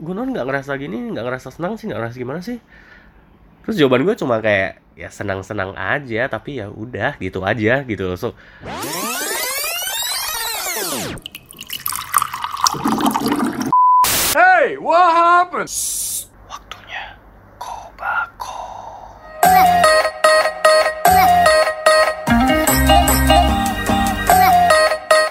Gunon 0.00 0.32
nggak 0.32 0.48
ngerasa 0.48 0.80
gini 0.80 1.12
nggak 1.12 1.28
ngerasa 1.28 1.52
senang 1.52 1.76
sih 1.76 1.84
nggak 1.84 2.00
ngerasa 2.00 2.16
gimana 2.16 2.40
sih? 2.40 2.56
Terus 3.68 3.76
jawaban 3.76 4.08
gue 4.08 4.16
cuma 4.16 4.40
kayak 4.40 4.80
ya 4.96 5.12
senang-senang 5.12 5.76
aja 5.76 6.24
tapi 6.24 6.56
ya 6.56 6.72
udah 6.72 7.20
gitu 7.20 7.44
aja 7.44 7.84
gitu. 7.84 8.08
Loh 8.08 8.16
so 8.16 8.32
Hey, 14.32 14.80
what 14.80 15.12
happened? 15.12 15.68
waktunya 16.48 17.20
kobako. 17.60 18.56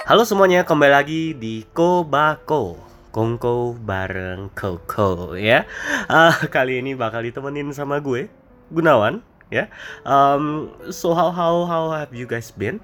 Halo 0.06 0.26
semuanya, 0.30 0.62
kembali 0.62 0.94
lagi 0.94 1.22
di 1.34 1.66
Kobako 1.74 2.89
Kongko 3.10 3.78
bareng 3.82 4.54
Koko 4.54 5.34
ya 5.34 5.66
Ah, 6.06 6.36
Kali 6.54 6.80
ini 6.82 6.94
bakal 6.94 7.26
ditemenin 7.26 7.74
sama 7.74 7.98
gue, 8.00 8.30
Gunawan 8.70 9.26
ya 9.50 9.68
um, 10.06 10.74
So 10.94 11.18
how, 11.18 11.34
how, 11.34 11.66
how 11.66 11.90
have 11.94 12.14
you 12.14 12.30
guys 12.30 12.54
been? 12.54 12.80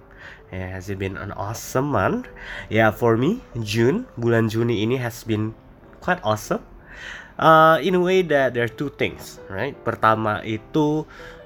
Yeah, 0.54 0.78
has 0.78 0.90
it 0.90 1.02
been 1.02 1.18
an 1.18 1.34
awesome 1.34 1.90
month? 1.92 2.30
Yeah, 2.70 2.94
for 2.94 3.18
me, 3.18 3.42
June, 3.60 4.06
bulan 4.16 4.48
Juni 4.48 4.86
ini 4.86 5.02
has 5.02 5.26
been 5.26 5.58
quite 6.00 6.22
awesome 6.22 6.62
uh, 7.40 7.80
in 7.82 7.96
a 7.96 8.02
way 8.02 8.22
that 8.22 8.54
there 8.54 8.64
are 8.64 8.72
two 8.72 8.90
things, 8.94 9.40
right? 9.50 9.76
Pertama 9.84 10.42
itu, 10.46 11.04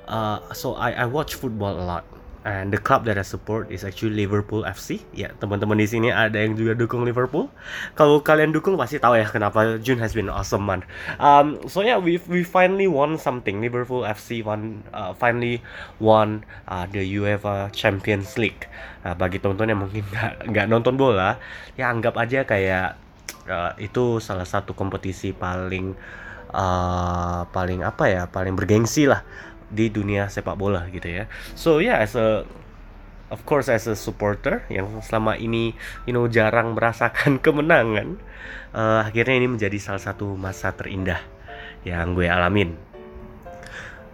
uh, 0.07 0.39
so 0.53 0.75
I 0.75 0.93
I 0.93 1.05
watch 1.07 1.35
football 1.35 1.79
a 1.79 1.85
lot, 1.85 2.03
and 2.47 2.71
the 2.71 2.79
club 2.79 3.03
that 3.03 3.19
I 3.19 3.25
support 3.27 3.67
is 3.67 3.83
actually 3.83 4.15
Liverpool 4.15 4.63
FC. 4.63 5.03
Ya, 5.11 5.35
teman-teman 5.37 5.75
di 5.75 5.87
sini 5.87 6.07
ada 6.07 6.39
yang 6.39 6.55
juga 6.55 6.75
dukung 6.75 7.03
Liverpool. 7.03 7.51
Kalau 7.99 8.23
kalian 8.23 8.55
dukung 8.55 8.79
pasti 8.79 8.95
tahu 8.95 9.19
ya 9.19 9.27
kenapa 9.27 9.79
June 9.83 9.99
has 9.99 10.15
been 10.15 10.31
awesome 10.31 10.63
month. 10.63 10.87
Um, 11.19 11.59
so 11.67 11.83
yeah, 11.83 11.99
we 11.99 12.21
we 12.31 12.47
finally 12.47 12.87
won 12.87 13.19
something. 13.19 13.59
Liverpool 13.59 14.07
FC 14.07 14.39
won 14.39 14.87
uh, 14.95 15.11
finally 15.15 15.59
won 15.99 16.47
uh, 16.71 16.87
the 16.87 17.03
UEFA 17.03 17.75
Champions 17.75 18.39
League. 18.39 18.69
Nah, 19.03 19.15
bagi 19.15 19.43
teman-teman 19.43 19.69
yang 19.75 19.81
mungkin 19.83 20.03
nggak 20.51 20.67
nonton 20.71 20.95
bola, 20.95 21.35
ya 21.75 21.91
anggap 21.91 22.15
aja 22.15 22.47
kayak 22.47 22.95
uh, 23.51 23.75
itu 23.81 24.23
salah 24.23 24.47
satu 24.47 24.71
kompetisi 24.71 25.35
paling 25.35 25.97
uh, 26.53 27.45
paling 27.49 27.85
apa 27.85 28.03
ya 28.09 28.23
paling 28.29 28.55
bergengsi 28.57 29.05
lah 29.09 29.21
di 29.69 29.93
dunia 29.93 30.27
sepak 30.27 30.57
bola 30.57 30.85
gitu 30.89 31.07
ya. 31.07 31.25
So 31.53 31.79
yeah 31.79 32.01
as 32.01 32.17
a 32.17 32.45
of 33.29 33.45
course 33.45 33.69
as 33.69 33.85
a 33.85 33.95
supporter 33.95 34.65
yang 34.73 34.89
selama 35.05 35.37
ini 35.37 35.77
you 36.09 36.13
know 36.13 36.25
jarang 36.25 36.73
merasakan 36.73 37.37
kemenangan 37.45 38.17
uh, 38.73 39.05
akhirnya 39.05 39.45
ini 39.45 39.47
menjadi 39.57 39.77
salah 39.77 40.01
satu 40.01 40.33
masa 40.37 40.73
terindah 40.73 41.21
yang 41.87 42.13
gue 42.13 42.27
alamin. 42.27 42.75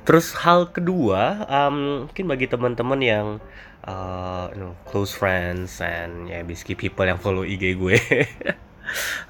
Terus 0.06 0.38
hal 0.38 0.70
kedua, 0.70 1.50
um, 1.50 2.06
mungkin 2.06 2.26
bagi 2.30 2.46
teman-teman 2.46 3.02
yang 3.02 3.28
uh, 3.90 4.54
you 4.54 4.62
know, 4.62 4.74
close 4.86 5.18
friends 5.18 5.82
and 5.82 6.30
ya 6.30 6.40
yeah, 6.40 6.42
basically 6.46 6.78
people 6.78 7.02
yang 7.06 7.18
follow 7.18 7.42
IG 7.42 7.74
gue, 7.74 7.98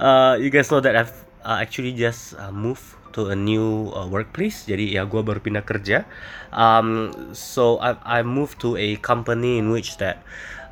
uh, 0.03 0.35
you 0.43 0.51
guys 0.51 0.67
know 0.67 0.83
that 0.83 0.99
I've 0.99 1.15
uh, 1.47 1.63
actually 1.63 1.95
just 1.95 2.35
uh, 2.35 2.51
moved 2.51 2.83
to 3.15 3.31
a 3.31 3.37
new 3.37 3.89
uh, 3.95 4.05
workplace. 4.05 4.67
Jadi 4.67 4.93
ya 4.99 5.07
gue 5.07 5.23
baru 5.23 5.39
pindah 5.39 5.63
kerja. 5.63 6.03
Um, 6.51 7.09
so 7.31 7.79
I 7.79 7.95
I 8.03 8.19
moved 8.27 8.59
to 8.67 8.75
a 8.75 8.99
company 8.99 9.63
in 9.63 9.71
which 9.71 9.97
that 10.03 10.19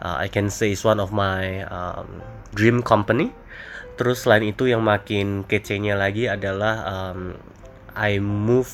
uh, 0.03 0.19
I 0.19 0.27
can 0.27 0.51
say 0.51 0.75
is 0.75 0.83
one 0.83 0.99
of 0.99 1.15
my 1.15 1.63
um, 1.71 2.19
dream 2.51 2.83
company. 2.83 3.31
Terus 3.95 4.27
selain 4.27 4.43
itu 4.43 4.67
yang 4.67 4.83
makin 4.83 5.47
kecenya 5.47 5.95
lagi 5.95 6.27
adalah 6.27 6.83
um, 6.83 7.39
I 7.93 8.17
move 8.19 8.69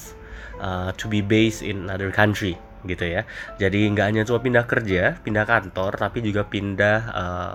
uh, 0.58 0.96
to 0.98 1.06
be 1.12 1.22
based 1.22 1.62
in 1.62 1.86
another 1.86 2.10
country 2.10 2.58
gitu 2.88 3.04
ya. 3.04 3.28
Jadi 3.60 3.84
nggak 3.92 4.06
hanya 4.08 4.24
cuma 4.24 4.40
pindah 4.40 4.64
kerja, 4.64 5.20
pindah 5.20 5.44
kantor, 5.44 6.00
tapi 6.00 6.24
juga 6.24 6.48
pindah 6.48 7.00
uh, 7.12 7.54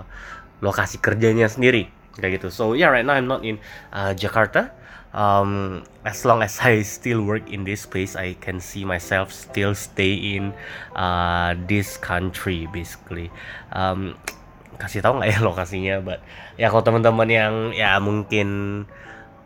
lokasi 0.61 1.01
kerjanya 1.01 1.49
sendiri 1.49 1.89
kayak 2.15 2.39
gitu. 2.41 2.47
So 2.53 2.77
yeah, 2.77 2.93
right 2.93 3.03
now 3.03 3.17
I'm 3.17 3.27
not 3.27 3.41
in 3.41 3.59
uh, 3.91 4.13
Jakarta. 4.15 4.71
Um, 5.15 5.87
as 6.03 6.27
long 6.27 6.43
as 6.43 6.59
I 6.59 6.83
still 6.83 7.23
work 7.23 7.47
in 7.47 7.63
this 7.63 7.87
place, 7.87 8.19
I 8.19 8.35
can 8.35 8.59
see 8.59 8.83
myself 8.83 9.31
still 9.31 9.71
stay 9.71 10.35
in 10.35 10.51
uh, 10.91 11.55
this 11.55 11.95
country 11.95 12.67
basically. 12.67 13.31
Um, 13.71 14.19
kasih 14.81 14.99
tahu 14.99 15.23
nggak 15.23 15.31
ya 15.31 15.39
lokasinya, 15.47 15.95
but 16.03 16.19
ya 16.59 16.67
kalau 16.67 16.83
teman-teman 16.83 17.31
yang 17.31 17.53
ya 17.71 17.95
mungkin 18.03 18.83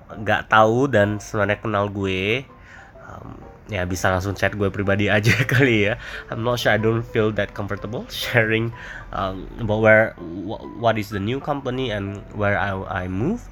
nggak 0.09 0.49
tahu 0.49 0.89
dan 0.89 1.21
sebenarnya 1.21 1.61
kenal 1.61 1.85
gue, 1.85 2.49
um, 3.05 3.37
ya 3.69 3.85
bisa 3.85 4.09
langsung 4.09 4.33
chat 4.33 4.57
gue 4.57 4.73
pribadi 4.73 5.05
aja 5.13 5.37
kali 5.45 5.85
ya. 5.85 6.01
I'm 6.33 6.41
not 6.41 6.57
sure 6.57 6.73
I 6.73 6.81
don't 6.81 7.05
feel 7.05 7.29
that 7.37 7.53
comfortable 7.53 8.09
sharing 8.13 8.73
um, 9.13 9.45
about 9.61 9.85
where 9.85 10.05
wh- 10.17 10.65
what 10.81 10.97
is 10.97 11.13
the 11.13 11.21
new 11.21 11.37
company 11.37 11.93
and 11.93 12.25
where 12.33 12.57
I 12.57 13.05
I 13.05 13.05
move. 13.05 13.45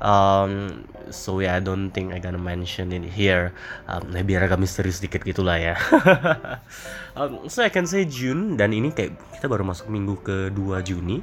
Um, 0.00 0.84
so 1.12 1.38
yeah, 1.44 1.56
I 1.56 1.60
don't 1.60 1.92
think 1.92 2.16
I 2.16 2.18
gonna 2.18 2.40
mention 2.40 2.90
it 2.96 3.04
here. 3.04 3.52
Um, 3.84 4.10
nah, 4.10 4.24
biar 4.24 4.48
agak 4.48 4.56
misterius 4.56 4.98
sedikit 4.98 5.22
gitulah 5.22 5.60
ya. 5.60 5.76
um, 7.18 7.46
so 7.52 7.60
I 7.60 7.68
can 7.68 7.84
say 7.84 8.08
June 8.08 8.56
dan 8.56 8.72
ini 8.72 8.90
kayak 8.90 9.14
kita 9.36 9.46
baru 9.46 9.62
masuk 9.68 9.92
minggu 9.92 10.16
ke-2 10.24 10.60
Juni. 10.84 11.20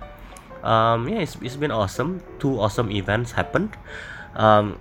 Um, 0.62 1.10
yeah, 1.10 1.26
it's, 1.26 1.38
it's 1.42 1.58
been 1.58 1.74
awesome. 1.74 2.22
Two 2.38 2.62
awesome 2.62 2.94
events 2.94 3.34
happened. 3.34 3.74
Um, 4.38 4.78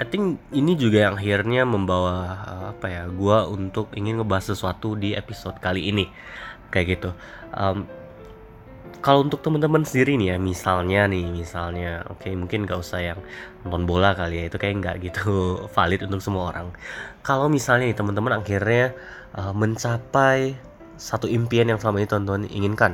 I 0.00 0.04
think 0.08 0.42
ini 0.50 0.74
juga 0.74 1.06
yang 1.06 1.14
akhirnya 1.14 1.62
membawa 1.62 2.14
uh, 2.42 2.64
apa 2.74 2.86
ya 2.90 3.04
gua 3.06 3.46
untuk 3.46 3.92
ingin 3.94 4.18
ngebahas 4.18 4.50
sesuatu 4.56 4.98
di 4.98 5.14
episode 5.14 5.62
kali 5.62 5.94
ini 5.94 6.10
kayak 6.74 6.98
gitu 6.98 7.10
um, 7.54 7.86
kalau 9.02 9.26
untuk 9.26 9.42
teman-teman 9.42 9.82
sendiri 9.82 10.14
nih 10.14 10.34
ya 10.34 10.36
misalnya 10.38 11.10
nih 11.10 11.26
misalnya 11.26 12.06
oke 12.06 12.22
okay, 12.22 12.38
mungkin 12.38 12.70
gak 12.70 12.78
usah 12.78 13.02
yang 13.02 13.18
nonton 13.66 13.82
bola 13.82 14.14
kali 14.14 14.38
ya 14.38 14.44
itu 14.46 14.56
kayak 14.62 14.78
nggak 14.78 14.96
gitu 15.10 15.26
valid 15.74 16.06
untuk 16.06 16.22
semua 16.22 16.54
orang. 16.54 16.70
Kalau 17.26 17.50
misalnya 17.50 17.90
nih 17.90 17.98
teman-teman 17.98 18.38
akhirnya 18.38 18.94
uh, 19.34 19.50
mencapai 19.50 20.54
satu 20.94 21.26
impian 21.26 21.66
yang 21.66 21.82
selama 21.82 21.98
ini 21.98 22.08
teman-teman 22.08 22.44
inginkan. 22.46 22.92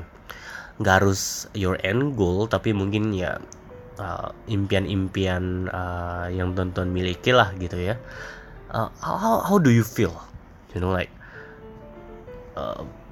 Nggak 0.80 1.04
harus 1.04 1.44
your 1.52 1.76
end 1.84 2.16
goal 2.16 2.48
tapi 2.48 2.72
mungkin 2.72 3.12
ya 3.12 3.36
uh, 4.00 4.32
impian-impian 4.48 5.68
uh, 5.68 6.32
yang 6.32 6.56
tonton 6.56 6.88
miliki 6.88 7.36
lah 7.36 7.52
gitu 7.60 7.76
ya. 7.76 8.00
Uh, 8.72 8.88
how 9.04 9.44
how 9.44 9.56
do 9.60 9.68
you 9.68 9.84
feel? 9.84 10.16
You 10.72 10.80
know 10.80 10.92
like 10.92 11.12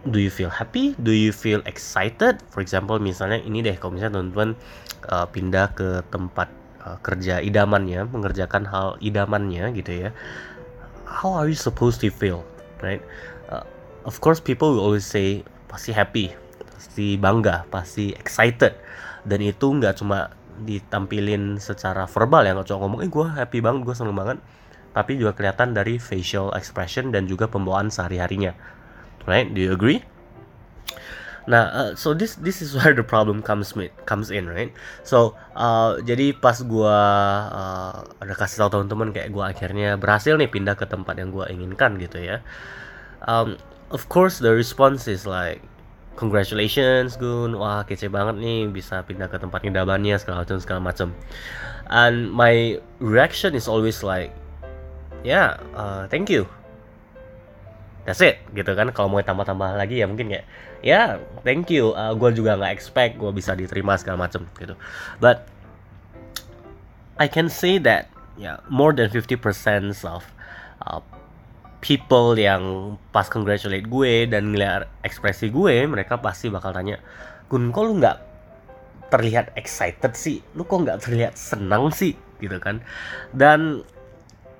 do 0.06 0.22
you 0.22 0.30
feel 0.30 0.50
happy? 0.50 0.94
Do 0.96 1.10
you 1.10 1.34
feel 1.34 1.60
excited? 1.66 2.40
For 2.54 2.62
example 2.62 2.96
misalnya 3.02 3.42
ini 3.42 3.60
deh 3.60 3.74
kalau 3.76 3.98
misalnya 3.98 4.22
teman-teman 4.22 4.50
uh, 5.10 5.26
pindah 5.26 5.74
ke 5.74 6.06
tempat 6.08 6.48
uh, 6.82 6.98
kerja 7.02 7.42
idamannya 7.42 8.06
mengerjakan 8.08 8.64
hal 8.66 8.96
idamannya 9.02 9.74
gitu 9.74 10.08
ya 10.08 10.10
how 11.06 11.34
are 11.34 11.46
you 11.50 11.58
supposed 11.58 12.02
to 12.02 12.10
feel 12.10 12.42
right? 12.82 13.02
Uh, 13.50 13.62
of 14.06 14.18
course 14.22 14.38
people 14.42 14.74
will 14.74 14.84
always 14.84 15.06
say 15.06 15.42
pasti 15.66 15.90
happy 15.90 16.30
pasti 16.70 17.18
bangga 17.18 17.66
pasti 17.70 18.14
excited. 18.14 18.74
Dan 19.26 19.42
itu 19.42 19.66
nggak 19.66 19.98
cuma 19.98 20.30
ditampilin 20.62 21.60
secara 21.60 22.08
verbal 22.08 22.46
ya 22.46 22.56
nggak 22.56 22.68
cuma 22.72 22.78
ngomong 22.86 23.00
eh 23.04 23.10
gue 23.12 23.26
happy 23.28 23.58
banget 23.60 23.84
gue 23.84 23.92
seneng 23.92 24.16
banget 24.16 24.40
tapi 24.96 25.20
juga 25.20 25.36
kelihatan 25.36 25.76
dari 25.76 26.00
facial 26.00 26.56
expression 26.56 27.12
dan 27.12 27.28
juga 27.28 27.44
pembawaan 27.44 27.92
sehari 27.92 28.16
harinya 28.16 28.56
right 29.26 29.52
do 29.52 29.60
you 29.60 29.74
agree 29.74 30.02
Nah, 31.46 31.70
uh, 31.70 31.90
so 31.94 32.10
this 32.10 32.34
this 32.42 32.58
is 32.58 32.74
where 32.76 32.92
the 32.92 33.06
problem 33.06 33.40
comes 33.40 33.72
with, 33.72 33.94
comes 34.04 34.34
in, 34.34 34.50
right? 34.50 34.74
So, 35.06 35.38
uh, 35.54 36.02
jadi 36.02 36.34
pas 36.34 36.58
gua 36.66 36.98
uh, 37.54 37.96
ada 38.18 38.34
kasih 38.34 38.66
tahu 38.66 38.82
teman-teman 38.82 39.14
kayak 39.14 39.30
gua 39.30 39.54
akhirnya 39.54 39.94
berhasil 39.94 40.34
nih 40.34 40.50
pindah 40.50 40.74
ke 40.74 40.90
tempat 40.90 41.14
yang 41.22 41.30
gua 41.30 41.46
inginkan 41.46 42.02
gitu 42.02 42.18
ya. 42.18 42.42
Um, 43.30 43.56
of 43.94 44.10
course 44.10 44.42
the 44.42 44.50
response 44.50 45.06
is 45.06 45.24
like 45.24 45.62
congratulations 46.18 47.14
Gun, 47.14 47.54
wah 47.54 47.86
kece 47.86 48.10
banget 48.10 48.42
nih 48.42 48.66
bisa 48.66 49.06
pindah 49.06 49.30
ke 49.30 49.38
tempat 49.38 49.62
idamannya 49.62 50.18
segala 50.18 50.42
macam 50.42 50.58
segala 50.58 50.80
macam. 50.82 51.14
And 51.86 52.34
my 52.34 52.82
reaction 52.98 53.54
is 53.54 53.70
always 53.70 54.02
like, 54.02 54.34
yeah, 55.22 55.62
uh, 55.78 56.10
thank 56.10 56.26
you 56.26 56.50
that's 58.06 58.22
it 58.22 58.40
gitu 58.54 58.72
kan. 58.72 58.88
Kalau 58.94 59.10
mau 59.10 59.20
tambah-tambah 59.20 59.76
lagi 59.76 60.00
ya 60.00 60.06
mungkin 60.06 60.30
kayak 60.30 60.46
ya 60.80 61.18
thank 61.42 61.68
you. 61.68 61.92
Uh, 61.92 62.14
gue 62.14 62.32
juga 62.38 62.54
nggak 62.56 62.72
expect 62.72 63.18
gue 63.18 63.30
bisa 63.34 63.52
diterima 63.52 63.98
segala 63.98 64.24
macem 64.30 64.46
gitu. 64.56 64.78
But 65.18 65.44
I 67.18 67.26
can 67.26 67.50
say 67.50 67.82
that 67.82 68.08
ya 68.38 68.56
yeah, 68.56 68.56
more 68.70 68.94
than 68.94 69.10
50% 69.10 69.42
of 70.06 70.22
uh, 70.86 71.02
people 71.82 72.38
yang 72.38 72.94
pas 73.10 73.26
congratulate 73.26 73.90
gue 73.90 74.30
dan 74.30 74.54
ngeliat 74.54 74.86
ekspresi 75.02 75.48
gue 75.50 75.84
mereka 75.88 76.20
pasti 76.20 76.52
bakal 76.52 76.76
tanya 76.76 77.00
Gun 77.46 77.70
kok 77.70 77.82
lu 77.86 78.02
nggak 78.02 78.18
terlihat 79.06 79.54
excited 79.54 80.18
sih? 80.18 80.42
Lu 80.58 80.66
kok 80.66 80.82
nggak 80.82 81.06
terlihat 81.06 81.38
senang 81.38 81.94
sih? 81.94 82.18
Gitu 82.42 82.58
kan. 82.58 82.82
Dan 83.30 83.86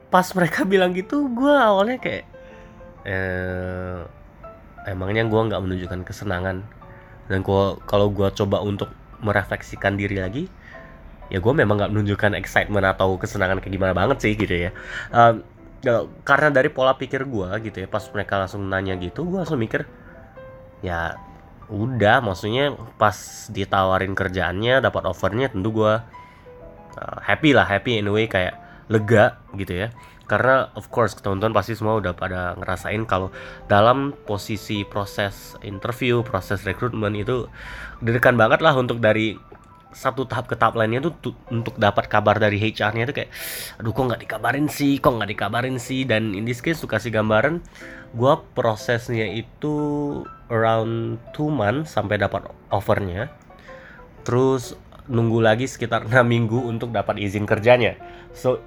pas 0.07 0.27
mereka 0.39 0.63
bilang 0.63 0.95
gitu 0.95 1.27
gue 1.35 1.51
awalnya 1.51 1.99
kayak 1.99 2.36
eh, 3.07 4.03
emangnya 4.91 5.23
gue 5.31 5.41
nggak 5.41 5.63
menunjukkan 5.63 6.01
kesenangan. 6.03 6.67
Dan 7.31 7.43
gua 7.43 7.79
kalau 7.87 8.11
gue 8.11 8.27
coba 8.35 8.63
untuk 8.63 8.91
merefleksikan 9.23 9.99
diri 9.99 10.19
lagi 10.21 10.45
ya 11.27 11.43
gue 11.43 11.53
memang 11.57 11.75
nggak 11.75 11.91
menunjukkan 11.91 12.39
excitement 12.39 12.87
atau 12.87 13.19
kesenangan 13.19 13.59
kayak 13.59 13.75
gimana 13.75 13.93
banget 13.97 14.19
sih 14.23 14.33
gitu 14.39 14.71
ya. 14.71 14.71
Um, 15.11 15.43
karena 16.27 16.49
dari 16.51 16.71
pola 16.73 16.99
pikir 16.99 17.27
gue 17.29 17.49
gitu 17.69 17.85
ya 17.85 17.89
pas 17.91 18.03
mereka 18.11 18.43
langsung 18.43 18.65
nanya 18.67 18.99
gitu 18.99 19.23
gue 19.29 19.39
langsung 19.39 19.61
mikir 19.61 19.87
ya 20.83 21.15
udah 21.67 22.23
maksudnya 22.23 22.75
pas 22.99 23.15
ditawarin 23.51 24.15
kerjaannya 24.15 24.83
dapat 24.83 25.03
offernya 25.07 25.51
tentu 25.51 25.83
gue 25.83 25.95
uh, 26.97 27.19
happy 27.23 27.55
lah 27.55 27.67
happy 27.67 28.03
in 28.03 28.11
a 28.11 28.13
way 28.15 28.27
kayak 28.27 28.55
lega 28.87 29.39
gitu 29.55 29.87
ya 29.87 29.89
karena 30.27 30.75
of 30.75 30.91
course 30.91 31.15
teman-teman 31.15 31.55
pasti 31.55 31.79
semua 31.79 32.03
udah 32.03 32.13
pada 32.13 32.59
ngerasain 32.59 33.07
kalau 33.07 33.31
dalam 33.71 34.11
posisi 34.27 34.83
proses 34.83 35.55
interview 35.63 36.27
proses 36.27 36.67
rekrutmen 36.67 37.15
itu 37.15 37.47
dedekan 38.03 38.35
banget 38.35 38.59
lah 38.59 38.75
untuk 38.75 38.99
dari 38.99 39.39
satu 39.97 40.29
tahap 40.29 40.45
ke 40.45 40.61
tahap 40.61 40.77
lainnya 40.77 41.09
tuh 41.09 41.33
untuk 41.49 41.81
dapat 41.81 42.05
kabar 42.13 42.37
dari 42.37 42.61
HR-nya 42.61 43.09
tuh 43.09 43.17
kayak 43.17 43.31
aduh 43.81 43.97
kok 43.97 44.05
nggak 44.13 44.23
dikabarin 44.29 44.69
sih? 44.69 45.01
Kok 45.01 45.17
nggak 45.17 45.31
dikabarin 45.33 45.81
sih? 45.81 46.05
Dan 46.05 46.37
in 46.37 46.45
this 46.45 46.61
case 46.61 46.85
tuh 46.85 46.91
kasih 46.91 47.09
gambaran 47.09 47.65
gue 48.13 48.35
prosesnya 48.53 49.25
itu 49.33 49.77
around 50.53 51.17
two 51.33 51.49
months 51.49 51.97
sampai 51.97 52.21
dapat 52.21 52.45
offernya. 52.69 53.33
Terus 54.29 54.77
nunggu 55.09 55.41
lagi 55.41 55.65
sekitar 55.65 56.05
enam 56.13 56.29
minggu 56.29 56.61
untuk 56.61 56.93
dapat 56.93 57.17
izin 57.17 57.49
kerjanya. 57.49 57.97
So 58.37 58.61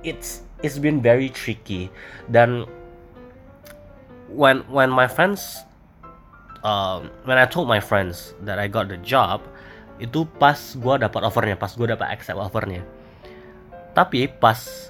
it's 0.00 0.48
it's 0.62 0.78
been 0.80 1.00
very 1.00 1.28
tricky. 1.32 1.88
Dan 2.28 2.68
when 4.30 4.62
when 4.70 4.92
my 4.92 5.10
friends 5.10 5.64
um, 6.62 7.10
when 7.24 7.36
I 7.36 7.46
told 7.48 7.66
my 7.66 7.80
friends 7.80 8.36
that 8.44 8.60
I 8.60 8.68
got 8.68 8.88
the 8.88 9.00
job 9.00 9.44
itu 10.00 10.24
pas 10.40 10.56
gue 10.56 10.94
dapat 10.96 11.20
offernya 11.20 11.60
pas 11.60 11.72
gue 11.72 11.86
dapat 11.88 12.08
accept 12.08 12.40
offernya. 12.40 12.80
Tapi 13.92 14.30
pas 14.30 14.88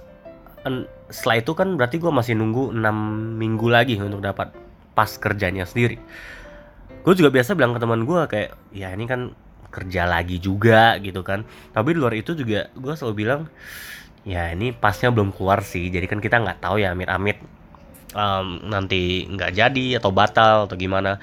setelah 1.11 1.37
itu 1.43 1.53
kan 1.57 1.75
berarti 1.75 1.99
gue 1.99 2.13
masih 2.13 2.39
nunggu 2.39 2.71
6 2.71 3.41
minggu 3.41 3.67
lagi 3.67 3.99
untuk 3.99 4.23
dapat 4.23 4.55
pas 4.95 5.11
kerjanya 5.19 5.67
sendiri. 5.67 5.99
Gue 7.03 7.17
juga 7.17 7.33
biasa 7.33 7.57
bilang 7.59 7.75
ke 7.75 7.81
teman 7.83 8.07
gue 8.07 8.21
kayak 8.29 8.51
ya 8.71 8.93
ini 8.95 9.09
kan 9.09 9.35
kerja 9.71 10.07
lagi 10.07 10.39
juga 10.39 11.01
gitu 11.03 11.27
kan. 11.27 11.43
Tapi 11.75 11.97
di 11.97 11.99
luar 11.99 12.15
itu 12.15 12.37
juga 12.39 12.71
gue 12.71 12.95
selalu 12.95 13.15
bilang 13.19 13.41
ya 14.25 14.53
ini 14.53 14.73
pasnya 14.75 15.09
belum 15.13 15.33
keluar 15.33 15.65
sih. 15.65 15.89
Jadi 15.89 16.07
kan 16.07 16.21
kita 16.21 16.41
nggak 16.41 16.61
tahu 16.61 16.81
ya 16.83 16.93
amit-amit 16.93 17.41
um, 18.15 18.61
nanti 18.69 19.27
nggak 19.27 19.51
jadi 19.57 19.87
atau 19.99 20.11
batal 20.13 20.69
atau 20.69 20.77
gimana. 20.77 21.21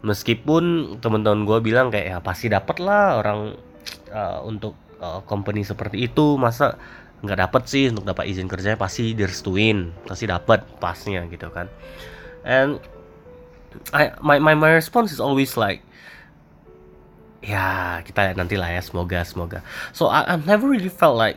Meskipun 0.00 0.96
teman-teman 1.04 1.44
gue 1.44 1.58
bilang 1.60 1.92
kayak 1.92 2.06
ya 2.08 2.18
pasti 2.24 2.48
dapat 2.48 2.80
lah 2.80 3.20
orang 3.20 3.52
uh, 4.08 4.40
untuk 4.48 4.72
uh, 4.96 5.20
company 5.28 5.60
seperti 5.60 6.08
itu. 6.08 6.40
Masa 6.40 6.80
nggak 7.20 7.36
dapat 7.36 7.62
sih 7.68 7.92
untuk 7.92 8.08
dapat 8.08 8.32
izin 8.32 8.48
kerjanya 8.48 8.80
pasti 8.80 9.12
direstuin 9.12 9.92
pasti 10.08 10.24
dapat 10.24 10.64
pasnya 10.80 11.28
gitu 11.28 11.52
kan. 11.52 11.68
And 12.48 12.80
I 13.92 14.16
my 14.24 14.40
my 14.40 14.56
my 14.56 14.72
response 14.72 15.12
is 15.12 15.20
always 15.20 15.54
like 15.60 15.84
ya 17.44 18.00
kita 18.04 18.32
lihat 18.32 18.36
nanti 18.40 18.56
lah 18.56 18.72
ya 18.72 18.80
semoga 18.80 19.20
semoga. 19.24 19.60
So 19.92 20.08
I, 20.08 20.32
I've 20.32 20.48
never 20.48 20.64
really 20.64 20.88
felt 20.88 21.20
like 21.20 21.36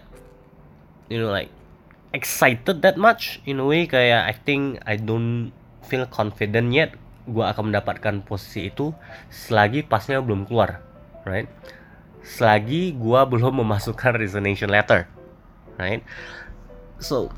you 1.13 1.21
know 1.21 1.30
like 1.30 1.54
excited 2.18 2.81
that 2.81 2.98
much 2.98 3.38
in 3.45 3.62
a 3.62 3.65
way 3.65 3.86
kayak 3.86 4.25
I 4.25 4.33
think 4.33 4.81
I 4.89 4.98
don't 4.98 5.54
feel 5.86 6.10
confident 6.10 6.74
yet 6.74 6.98
gue 7.30 7.45
akan 7.45 7.71
mendapatkan 7.71 8.25
posisi 8.25 8.68
itu 8.68 8.92
selagi 9.31 9.88
pasnya 9.88 10.19
belum 10.19 10.44
keluar, 10.44 10.83
right? 11.24 11.48
Selagi 12.24 12.92
gue 12.95 13.21
belum 13.24 13.63
memasukkan 13.63 14.19
resignation 14.19 14.68
letter, 14.68 15.07
right? 15.80 16.04
So, 17.00 17.31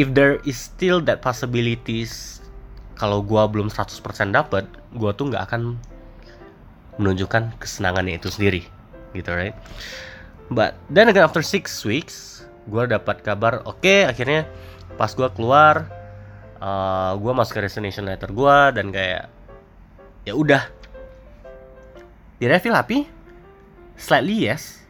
if 0.00 0.12
there 0.16 0.40
is 0.48 0.56
still 0.56 1.04
that 1.04 1.20
possibilities 1.20 2.40
kalau 2.96 3.20
gue 3.20 3.42
belum 3.52 3.68
100% 3.68 4.00
dapat, 4.32 4.64
gue 4.96 5.10
tuh 5.12 5.28
nggak 5.28 5.52
akan 5.52 5.76
menunjukkan 6.96 7.60
kesenangannya 7.60 8.16
itu 8.16 8.32
sendiri, 8.32 8.64
gitu, 9.12 9.36
right? 9.36 9.52
But 10.48 10.80
then 10.88 11.12
again 11.12 11.28
after 11.28 11.44
six 11.44 11.84
weeks, 11.84 12.35
gue 12.66 12.82
dapat 12.90 13.22
kabar, 13.22 13.62
oke, 13.62 13.82
okay, 13.82 14.04
akhirnya 14.04 14.50
pas 14.98 15.10
gue 15.10 15.28
keluar, 15.34 15.86
uh, 16.60 17.12
gue 17.16 17.32
masuk 17.32 17.60
ke 17.60 17.60
resignation 17.64 18.04
letter 18.06 18.32
gue 18.32 18.56
dan 18.76 18.88
kayak 18.92 19.28
ya 20.26 20.32
udah 20.34 20.62
did 22.42 22.52
I 22.52 22.58
happy 22.60 23.08
slightly 23.96 24.48
yes 24.48 24.84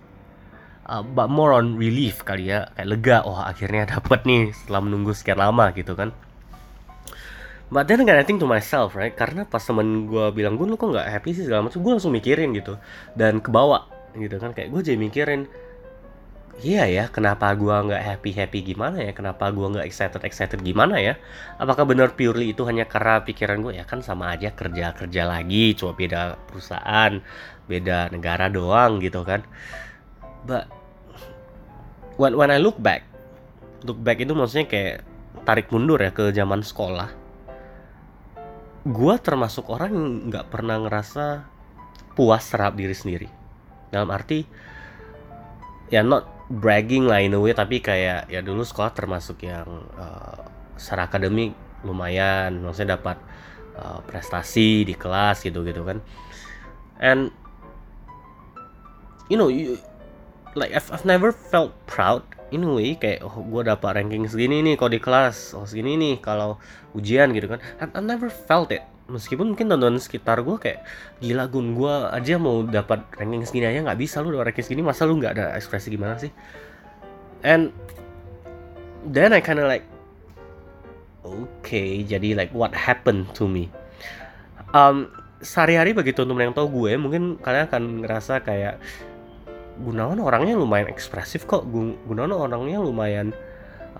uh, 0.89 1.03
but 1.03 1.31
more 1.31 1.55
on 1.55 1.79
relief 1.79 2.25
kali 2.27 2.51
ya 2.51 2.71
kayak 2.75 2.89
lega 2.89 3.17
oh 3.27 3.39
akhirnya 3.39 3.87
dapet 3.99 4.25
nih 4.27 4.51
setelah 4.55 4.81
menunggu 4.83 5.13
sekian 5.15 5.39
lama 5.39 5.71
gitu 5.75 5.95
kan 5.95 6.15
But 7.67 7.91
then 7.91 7.99
again, 7.99 8.15
I 8.15 8.23
think 8.23 8.39
to 8.39 8.47
myself, 8.47 8.95
right? 8.95 9.11
Karena 9.11 9.43
pas 9.43 9.59
temen 9.59 10.07
gue 10.07 10.31
bilang, 10.31 10.55
gue 10.55 10.71
lu 10.71 10.79
kok 10.79 10.95
gak 10.95 11.11
happy 11.11 11.35
sih 11.35 11.51
segala 11.51 11.67
macam, 11.67 11.83
gue 11.83 11.93
langsung 11.99 12.15
mikirin 12.15 12.55
gitu. 12.55 12.79
Dan 13.19 13.43
kebawa 13.43 13.91
gitu 14.15 14.39
kan, 14.39 14.55
kayak 14.55 14.71
gue 14.71 14.87
jadi 14.87 14.95
mikirin, 14.95 15.51
iya 16.65 16.89
ya 16.89 17.05
kenapa 17.13 17.53
gua 17.53 17.85
nggak 17.85 18.01
happy 18.01 18.31
happy 18.33 18.59
gimana 18.65 19.03
ya? 19.05 19.13
Kenapa 19.13 19.53
gua 19.53 19.77
nggak 19.77 19.87
excited 19.89 20.23
excited 20.25 20.61
gimana 20.65 20.97
ya? 20.97 21.21
Apakah 21.61 21.85
benar 21.85 22.17
purely 22.17 22.57
itu 22.57 22.65
hanya 22.65 22.89
karena 22.89 23.21
pikiran 23.21 23.61
gue 23.61 23.77
ya 23.77 23.85
kan 23.85 24.01
sama 24.01 24.33
aja 24.33 24.53
kerja 24.57 24.97
kerja 24.97 25.23
lagi 25.29 25.77
cuma 25.77 25.93
beda 25.93 26.41
perusahaan 26.49 27.21
beda 27.69 28.09
negara 28.09 28.49
doang 28.49 29.05
gitu 29.05 29.21
kan. 29.27 29.45
But 30.49 30.71
when 32.17 32.33
when 32.41 32.49
I 32.49 32.57
look 32.57 32.81
back 32.81 33.05
look 33.85 34.01
back 34.01 34.23
itu 34.25 34.33
maksudnya 34.33 34.67
kayak 34.71 34.97
tarik 35.45 35.69
mundur 35.69 36.01
ya 36.01 36.11
ke 36.11 36.33
zaman 36.33 36.65
sekolah. 36.65 37.13
Gua 38.87 39.19
termasuk 39.19 39.69
orang 39.69 39.91
yang 39.93 40.09
nggak 40.33 40.47
pernah 40.49 40.79
ngerasa 40.81 41.45
puas 42.17 42.49
terhadap 42.49 42.81
diri 42.81 42.97
sendiri. 42.97 43.29
Dalam 43.93 44.09
arti 44.09 44.47
ya 45.93 46.03
not 46.03 46.36
bragging 46.47 47.11
lah 47.11 47.19
in 47.19 47.35
a 47.35 47.41
way 47.43 47.51
tapi 47.51 47.83
kayak 47.83 48.31
ya 48.31 48.39
dulu 48.39 48.63
sekolah 48.63 48.95
termasuk 48.95 49.43
yang 49.43 49.67
uh, 49.99 50.47
secara 50.79 51.11
akademik 51.11 51.55
lumayan 51.83 52.63
maksudnya 52.63 52.95
dapat 52.95 53.19
uh, 53.75 53.99
prestasi 54.07 54.87
di 54.87 54.95
kelas 54.95 55.43
gitu 55.43 55.67
gitu 55.67 55.83
kan. 55.83 55.99
And 57.03 57.35
you 59.29 59.37
know 59.37 59.51
you, 59.51 59.77
like 60.55 60.73
I've, 60.73 60.89
I've 60.95 61.05
never 61.05 61.35
felt 61.35 61.75
proud 61.91 62.23
in 62.55 62.63
a 62.63 62.71
way 62.71 62.95
kayak 62.95 63.27
oh 63.27 63.43
gue 63.43 63.63
dapat 63.67 63.99
ranking 63.99 64.31
segini 64.31 64.63
nih 64.63 64.79
kalau 64.79 64.91
di 64.95 65.03
kelas 65.03 65.59
oh 65.59 65.67
segini 65.67 65.99
nih 65.99 66.15
kalau 66.23 66.63
ujian 66.95 67.35
gitu 67.35 67.51
kan. 67.51 67.61
I've, 67.83 67.91
I've 67.91 68.07
never 68.07 68.31
felt 68.31 68.71
it 68.71 68.87
meskipun 69.07 69.55
mungkin 69.55 69.71
teman-teman 69.71 70.03
sekitar 70.03 70.43
gue 70.43 70.57
kayak 70.59 70.83
gila 71.23 71.47
gun 71.47 71.79
gue 71.79 71.95
aja 72.11 72.35
mau 72.43 72.67
dapat 72.67 73.07
ranking 73.15 73.47
segini 73.47 73.71
aja 73.71 73.87
nggak 73.87 73.99
bisa 74.03 74.19
lu 74.23 74.35
dapat 74.35 74.51
ranking 74.53 74.67
segini 74.67 74.83
masa 74.83 75.07
lu 75.07 75.19
nggak 75.19 75.33
ada 75.39 75.45
ekspresi 75.55 75.95
gimana 75.95 76.19
sih? 76.19 76.31
And 77.47 77.71
then 79.07 79.31
I 79.31 79.39
kinda 79.39 79.67
like 79.67 79.87
okay 81.23 82.03
jadi 82.03 82.35
like 82.35 82.51
what 82.51 82.75
happened 82.75 83.31
to 83.39 83.47
me? 83.47 83.71
Um, 84.75 85.09
sehari-hari 85.39 85.95
bagi 85.95 86.11
teman-teman 86.11 86.51
yang 86.51 86.57
tahu 86.59 86.69
gue 86.85 86.93
mungkin 86.99 87.39
kalian 87.39 87.71
akan 87.71 87.83
ngerasa 88.03 88.43
kayak 88.43 88.83
Gunawan 89.77 90.17
orangnya 90.25 90.57
lumayan 90.57 90.89
ekspresif 90.89 91.45
kok 91.45 91.69
Gunawan 92.09 92.33
orangnya 92.33 92.81
lumayan 92.81 93.37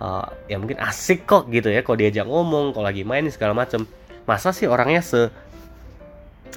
uh, 0.01 0.25
ya 0.49 0.57
mungkin 0.57 0.81
asik 0.81 1.29
kok 1.29 1.47
gitu 1.53 1.69
ya 1.69 1.85
kalau 1.85 1.97
diajak 2.01 2.25
ngomong 2.25 2.73
kalau 2.73 2.89
lagi 2.89 3.05
main 3.05 3.29
segala 3.29 3.53
macem 3.53 3.85
masa 4.27 4.51
sih 4.51 4.67
orangnya 4.67 5.01
se 5.01 5.31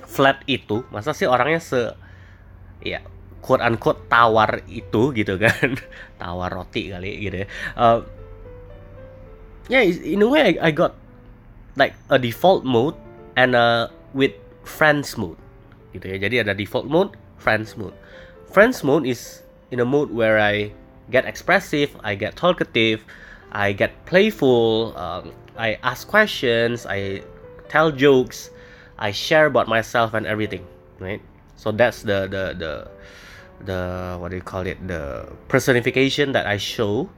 flat 0.05 0.43
itu? 0.51 0.83
Masa 0.91 1.15
sih 1.15 1.25
orangnya 1.25 1.63
se 1.63 1.95
ya 2.83 3.01
quote 3.41 3.63
unquote 3.63 4.05
tawar 4.11 4.61
itu 4.67 5.15
gitu 5.15 5.39
kan? 5.39 5.79
Tawar 6.21 6.51
roti 6.53 6.91
kali 6.93 7.31
gitu 7.31 7.47
ya. 7.47 7.49
Uh, 7.79 8.05
yeah 9.71 9.81
in 9.87 10.21
a 10.21 10.29
way 10.29 10.59
I, 10.59 10.69
I 10.69 10.71
got 10.75 10.99
like 11.79 11.95
a 12.11 12.19
default 12.19 12.67
mode 12.67 12.99
and 13.39 13.55
a 13.55 13.89
with 14.13 14.35
friends 14.67 15.15
mode 15.17 15.39
gitu 15.95 16.11
ya. 16.11 16.19
Jadi 16.19 16.43
ada 16.43 16.53
default 16.53 16.91
mode 16.91 17.15
friends 17.41 17.79
mode 17.79 17.97
friends 18.51 18.83
mode 18.83 19.07
is 19.07 19.47
in 19.71 19.79
a 19.79 19.87
mode 19.87 20.11
where 20.11 20.37
I 20.43 20.75
get 21.09 21.25
expressive 21.25 21.95
I 22.03 22.19
get 22.19 22.35
talkative 22.37 23.07
I 23.55 23.73
get 23.73 23.95
playful 24.07 24.95
um, 24.99 25.33
I 25.57 25.79
ask 25.83 26.07
questions 26.07 26.85
I 26.85 27.23
tell 27.71 27.95
jokes, 27.95 28.51
I 28.99 29.15
share 29.15 29.47
about 29.47 29.71
myself 29.71 30.13
and 30.13 30.27
everything, 30.27 30.67
right? 30.99 31.23
So 31.55 31.71
that's 31.71 32.03
the 32.03 32.27
the 32.27 32.45
the 32.59 32.73
the 33.63 33.81
what 34.19 34.35
do 34.35 34.37
you 34.37 34.45
call 34.45 34.67
it? 34.67 34.83
The 34.83 35.31
personification 35.47 36.35
that 36.35 36.51
I 36.51 36.59
show 36.59 37.09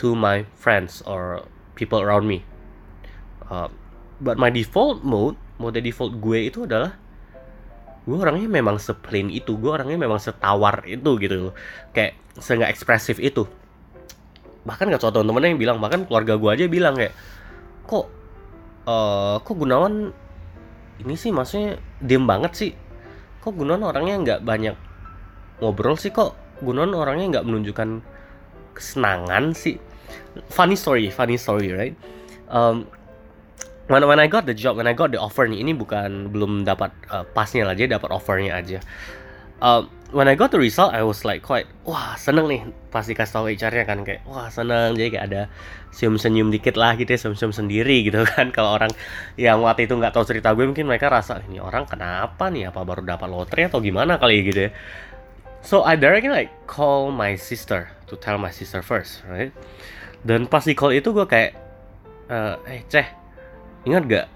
to 0.00 0.16
my 0.16 0.48
friends 0.56 1.04
or 1.04 1.44
people 1.76 2.00
around 2.00 2.24
me. 2.24 2.40
Uh, 3.52 3.68
but 4.24 4.40
my 4.40 4.48
default 4.48 5.04
mode 5.04 5.36
mode 5.60 5.76
default 5.78 6.16
gue 6.18 6.48
itu 6.48 6.64
adalah 6.64 6.96
gue 8.02 8.18
orangnya 8.18 8.50
memang 8.50 8.82
seplain 8.82 9.30
itu 9.30 9.54
gue 9.60 9.70
orangnya 9.70 9.94
memang 10.00 10.18
setawar 10.18 10.82
itu 10.88 11.20
gitu 11.20 11.50
loh. 11.50 11.54
Kayak 11.92 12.18
seenggak 12.40 12.72
ekspresif 12.72 13.20
itu. 13.20 13.44
Bahkan 14.62 14.94
gak 14.94 15.02
suatu 15.02 15.20
temen-temen 15.20 15.54
yang 15.54 15.60
bilang 15.60 15.78
bahkan 15.82 16.06
keluarga 16.06 16.38
gue 16.38 16.50
aja 16.54 16.64
bilang 16.70 16.94
kayak 16.94 17.14
kok 17.86 18.21
uh, 18.86 19.36
kok 19.42 19.56
Gunawan 19.56 20.10
ini 21.02 21.14
sih 21.18 21.34
maksudnya 21.34 21.78
diem 21.98 22.24
banget 22.24 22.52
sih. 22.54 22.72
Kok 23.42 23.54
Gunawan 23.58 23.82
orangnya 23.82 24.14
nggak 24.22 24.40
banyak 24.46 24.76
ngobrol 25.58 25.98
sih? 25.98 26.14
Kok 26.14 26.62
Gunawan 26.62 26.94
orangnya 26.94 27.38
nggak 27.38 27.46
menunjukkan 27.46 27.88
kesenangan 28.74 29.54
sih? 29.54 29.76
Funny 30.48 30.78
story 30.78 31.10
funny 31.10 31.36
story 31.36 31.74
right? 31.74 31.94
Um, 32.52 32.86
when 33.88 34.04
when 34.06 34.20
I 34.20 34.28
got 34.28 34.46
the 34.46 34.54
job 34.54 34.78
when 34.78 34.86
I 34.86 34.94
got 34.94 35.10
the 35.10 35.20
offer 35.20 35.48
nih 35.48 35.64
ini 35.64 35.72
bukan 35.74 36.30
belum 36.30 36.62
dapat 36.62 36.92
uh, 37.10 37.24
pasnya 37.32 37.72
dia 37.74 37.90
dapat 37.90 38.10
offernya 38.14 38.56
aja. 38.56 38.78
Uh, 39.62 39.86
when 40.12 40.28
I 40.28 40.36
got 40.36 40.52
the 40.52 40.60
result 40.60 40.92
I 40.92 41.02
was 41.02 41.24
like 41.24 41.40
quite 41.40 41.64
wah 41.88 42.14
seneng 42.20 42.46
nih 42.46 42.60
pasti 42.92 43.16
kasih 43.16 43.32
tahu 43.32 43.46
HR-nya 43.56 43.84
kan 43.88 43.98
kayak 44.04 44.22
wah 44.28 44.52
seneng. 44.52 44.94
Jadi 44.94 45.08
kayak 45.16 45.24
ada 45.32 45.42
senyum 45.90 46.20
senyum 46.20 46.48
dikit 46.52 46.76
lah 46.76 46.94
gitu 47.00 47.08
ya 47.08 47.18
senyum 47.18 47.36
senyum 47.40 47.54
sendiri 47.56 48.04
gitu 48.06 48.20
kan. 48.32 48.52
Kalau 48.52 48.76
orang 48.76 48.92
yang 49.40 49.64
waktu 49.64 49.88
itu 49.88 49.96
nggak 49.96 50.12
tahu 50.12 50.24
cerita 50.28 50.52
gue 50.52 50.68
mungkin 50.68 50.86
mereka 50.86 51.08
rasa 51.08 51.40
ini 51.48 51.58
orang 51.58 51.88
kenapa 51.88 52.52
nih? 52.52 52.68
Apa 52.68 52.84
baru 52.84 53.02
dapat 53.02 53.28
lotre 53.32 53.66
atau 53.66 53.80
gimana 53.80 54.20
kali 54.20 54.44
gitu 54.46 54.68
ya? 54.68 54.70
So 55.64 55.82
I 55.82 55.96
directly 55.96 56.30
like 56.30 56.52
call 56.68 57.10
my 57.10 57.34
sister 57.34 57.88
to 58.12 58.14
tell 58.20 58.36
my 58.36 58.52
sister 58.52 58.84
first 58.84 59.24
right? 59.26 59.50
Dan 60.22 60.46
pas 60.46 60.62
di 60.62 60.76
call 60.76 60.94
itu 60.94 61.10
gue 61.10 61.26
kayak 61.26 61.56
uh, 62.28 62.60
eh 62.68 62.84
ceh 62.86 63.06
ingat 63.82 64.02
gak 64.06 64.26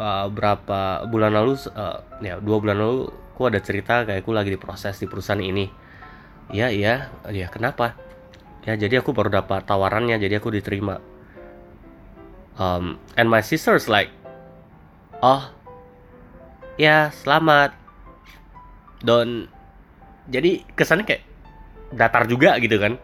uh, 0.00 0.26
berapa 0.32 1.04
bulan 1.08 1.36
lalu 1.36 1.60
uh, 1.76 2.00
ya 2.24 2.40
dua 2.40 2.56
bulan 2.62 2.76
lalu 2.80 3.23
aku 3.34 3.50
ada 3.50 3.58
cerita 3.58 4.06
kayak 4.06 4.22
aku 4.22 4.30
lagi 4.30 4.54
diproses 4.54 4.94
di 5.02 5.10
perusahaan 5.10 5.42
ini. 5.42 5.66
Iya 6.54 6.70
iya. 6.70 6.94
Ya 7.34 7.50
kenapa? 7.50 7.98
Ya 8.62 8.78
jadi 8.78 9.02
aku 9.02 9.10
baru 9.10 9.42
dapat 9.42 9.66
tawarannya 9.66 10.22
jadi 10.22 10.38
aku 10.38 10.54
diterima. 10.54 11.02
Um, 12.54 13.02
and 13.18 13.26
my 13.26 13.42
sisters 13.42 13.90
like 13.90 14.14
oh 15.18 15.50
ya 16.78 17.10
selamat. 17.10 17.74
Don 19.02 19.50
jadi 20.30 20.62
kesannya 20.78 21.02
kayak 21.02 21.26
datar 21.90 22.30
juga 22.30 22.54
gitu 22.62 22.78
kan. 22.78 23.02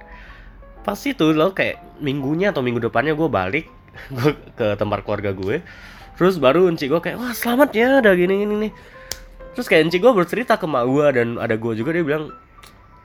Pas 0.87 0.97
itu 1.03 1.35
lo 1.35 1.51
kayak 1.59 1.99
minggunya 1.99 2.55
atau 2.55 2.63
minggu 2.63 2.87
depannya 2.87 3.19
gue 3.19 3.27
balik 3.27 3.67
ke 4.59 4.79
tempat 4.79 5.03
keluarga 5.03 5.35
gue. 5.35 5.59
Terus 6.15 6.39
baru 6.39 6.71
enci 6.71 6.87
gue 6.87 7.03
kayak 7.03 7.19
wah 7.19 7.35
selamat 7.35 7.75
ya 7.75 7.99
ada 7.99 8.15
gini 8.15 8.47
gini 8.47 8.55
nih 8.69 8.73
terus 9.55 9.67
enci 9.67 9.99
gue 9.99 10.13
bercerita 10.15 10.57
ke 10.57 10.67
mak 10.67 10.85
gue 10.87 11.07
dan 11.17 11.29
ada 11.37 11.59
gue 11.59 11.73
juga 11.75 11.91
dia 11.91 12.05
bilang 12.07 12.31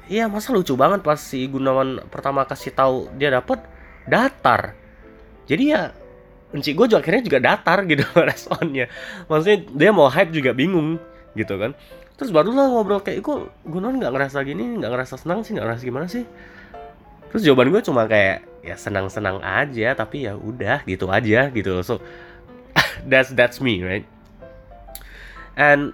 iya 0.06 0.30
masa 0.30 0.54
lucu 0.54 0.78
banget 0.78 1.02
pas 1.02 1.18
si 1.18 1.46
Gunawan 1.50 2.06
pertama 2.14 2.46
kasih 2.46 2.74
tahu 2.74 3.10
dia 3.18 3.34
dapet 3.34 3.62
datar. 4.06 4.78
Jadi 5.50 5.74
ya 5.74 5.94
enci 6.54 6.78
gue 6.78 6.86
juga 6.86 7.02
akhirnya 7.02 7.24
juga 7.26 7.40
datar 7.42 7.84
gitu 7.90 8.06
responnya. 8.30 8.86
Maksudnya 9.26 9.58
dia 9.74 9.90
mau 9.92 10.08
hype 10.10 10.32
juga 10.34 10.54
bingung 10.54 11.02
gitu 11.34 11.58
kan. 11.58 11.74
Terus 12.16 12.32
barulah 12.32 12.72
ngobrol 12.72 13.04
kayak 13.04 13.26
kok 13.26 13.52
Gunawan 13.66 14.00
nggak 14.00 14.14
ngerasa 14.14 14.46
gini 14.46 14.80
nggak 14.80 14.92
ngerasa 14.94 15.16
senang 15.20 15.44
sih 15.44 15.58
nggak 15.58 15.66
ngerasa 15.66 15.84
gimana 15.84 16.08
sih? 16.08 16.24
Terus 17.34 17.42
jawaban 17.44 17.74
gue 17.74 17.82
cuma 17.84 18.08
kayak 18.08 18.48
ya 18.66 18.78
senang-senang 18.80 19.44
aja 19.46 19.94
tapi 19.94 20.26
ya 20.26 20.34
udah 20.34 20.82
gitu 20.90 21.06
aja 21.14 21.54
gitu 21.54 21.86
so 21.86 22.02
that's 23.12 23.30
that's 23.36 23.62
me 23.62 23.82
right? 23.82 24.08
And 25.54 25.94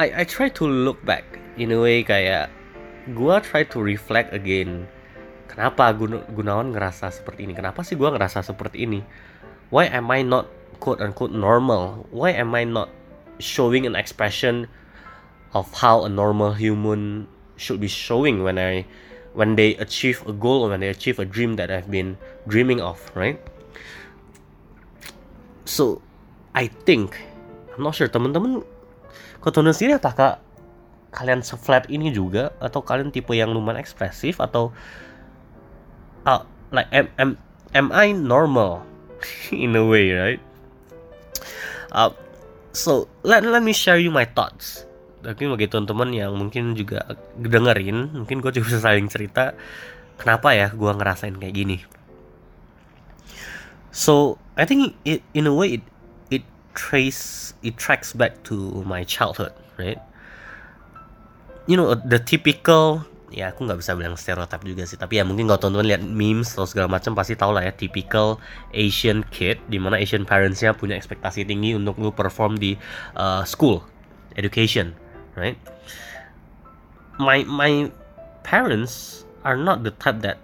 I 0.00 0.22
I 0.22 0.24
try 0.24 0.48
to 0.56 0.64
look 0.64 1.04
back 1.04 1.24
in 1.60 1.72
a 1.72 1.78
way 1.80 2.00
kayak 2.00 2.48
gue 3.12 3.34
try 3.44 3.66
to 3.66 3.78
reflect 3.82 4.32
again 4.32 4.88
kenapa 5.52 5.92
Gun 5.92 6.24
Gunawan 6.32 6.72
ngerasa 6.72 7.12
seperti 7.12 7.44
ini? 7.44 7.52
Kenapa 7.52 7.84
sih 7.84 7.98
gue 7.98 8.08
ngerasa 8.08 8.40
seperti 8.40 8.88
ini? 8.88 9.04
Why 9.68 9.92
am 9.92 10.08
I 10.08 10.24
not 10.24 10.48
quote 10.80 11.04
unquote 11.04 11.36
normal? 11.36 12.08
Why 12.08 12.32
am 12.32 12.56
I 12.56 12.64
not 12.64 12.88
showing 13.36 13.84
an 13.84 13.92
expression 13.92 14.70
of 15.52 15.68
how 15.76 16.08
a 16.08 16.10
normal 16.10 16.56
human 16.56 17.28
should 17.60 17.84
be 17.84 17.88
showing 17.88 18.40
when 18.40 18.56
I 18.56 18.88
when 19.36 19.56
they 19.56 19.76
achieve 19.76 20.24
a 20.24 20.32
goal 20.32 20.64
or 20.64 20.72
when 20.72 20.80
they 20.80 20.88
achieve 20.88 21.20
a 21.20 21.28
dream 21.28 21.56
that 21.56 21.72
I've 21.72 21.88
been 21.88 22.16
dreaming 22.48 22.80
of, 22.80 23.00
right? 23.16 23.40
So, 25.64 26.04
I 26.52 26.68
think, 26.68 27.16
I'm 27.72 27.84
not 27.84 27.96
sure 27.96 28.08
teman-teman, 28.08 28.60
teman 29.50 29.74
sendiri 29.74 29.98
apakah 29.98 30.38
kalian 31.10 31.42
se-flat 31.42 31.90
ini 31.90 32.14
juga? 32.14 32.54
Atau 32.62 32.84
kalian 32.86 33.10
tipe 33.10 33.34
yang 33.34 33.50
lumayan 33.50 33.82
ekspresif? 33.82 34.38
Atau 34.38 34.70
uh, 36.28 36.42
like 36.70 36.88
am, 36.94 37.10
am, 37.18 37.30
am 37.74 37.88
I 37.90 38.14
normal? 38.14 38.86
In 39.50 39.74
a 39.74 39.82
way, 39.82 40.14
right? 40.14 40.42
Uh, 41.92 42.14
so 42.72 43.06
let 43.22 43.44
let 43.44 43.60
me 43.60 43.76
share 43.76 44.00
you 44.00 44.08
my 44.08 44.24
thoughts. 44.24 44.88
Tapi 45.22 45.46
bagi 45.46 45.70
teman-teman 45.70 46.10
yang 46.10 46.34
mungkin 46.34 46.74
juga 46.74 47.06
dengerin 47.38 48.10
mungkin 48.24 48.42
gue 48.42 48.50
juga 48.50 48.80
saling 48.84 49.06
cerita 49.06 49.54
kenapa 50.18 50.56
ya 50.56 50.72
gue 50.72 50.90
ngerasain 50.90 51.36
kayak 51.38 51.54
gini? 51.54 51.78
So 53.92 54.40
I 54.56 54.64
think 54.64 54.96
it 55.04 55.20
in 55.36 55.46
a 55.46 55.54
way 55.54 55.78
it 55.78 55.84
trace 56.72 57.52
it 57.62 57.76
tracks 57.76 58.12
back 58.12 58.40
to 58.42 58.82
my 58.84 59.04
childhood 59.04 59.52
right 59.76 60.00
you 61.68 61.76
know 61.78 61.94
the 61.94 62.18
typical 62.18 63.04
ya 63.32 63.48
aku 63.48 63.64
nggak 63.64 63.80
bisa 63.80 63.96
bilang 63.96 64.12
stereotip 64.12 64.60
juga 64.60 64.84
sih 64.84 65.00
tapi 65.00 65.16
ya 65.16 65.24
mungkin 65.24 65.48
kalau 65.48 65.56
teman-teman 65.56 65.88
lihat 65.88 66.02
memes 66.04 66.52
atau 66.52 66.68
segala 66.68 66.84
macam 66.92 67.16
pasti 67.16 67.32
tahu 67.32 67.56
lah 67.56 67.64
ya 67.64 67.72
typical 67.72 68.36
Asian 68.76 69.24
kid 69.32 69.56
di 69.72 69.80
mana 69.80 69.96
Asian 69.96 70.28
parentsnya 70.28 70.76
punya 70.76 71.00
ekspektasi 71.00 71.48
tinggi 71.48 71.72
untuk 71.72 71.96
lu 71.96 72.12
perform 72.12 72.60
di 72.60 72.76
uh, 73.16 73.40
school 73.48 73.80
education 74.36 74.92
right? 75.36 75.56
My 77.20 77.44
my 77.44 77.92
parents 78.42 79.24
are 79.44 79.56
not 79.56 79.84
the 79.84 79.92
type 79.96 80.20
that, 80.22 80.38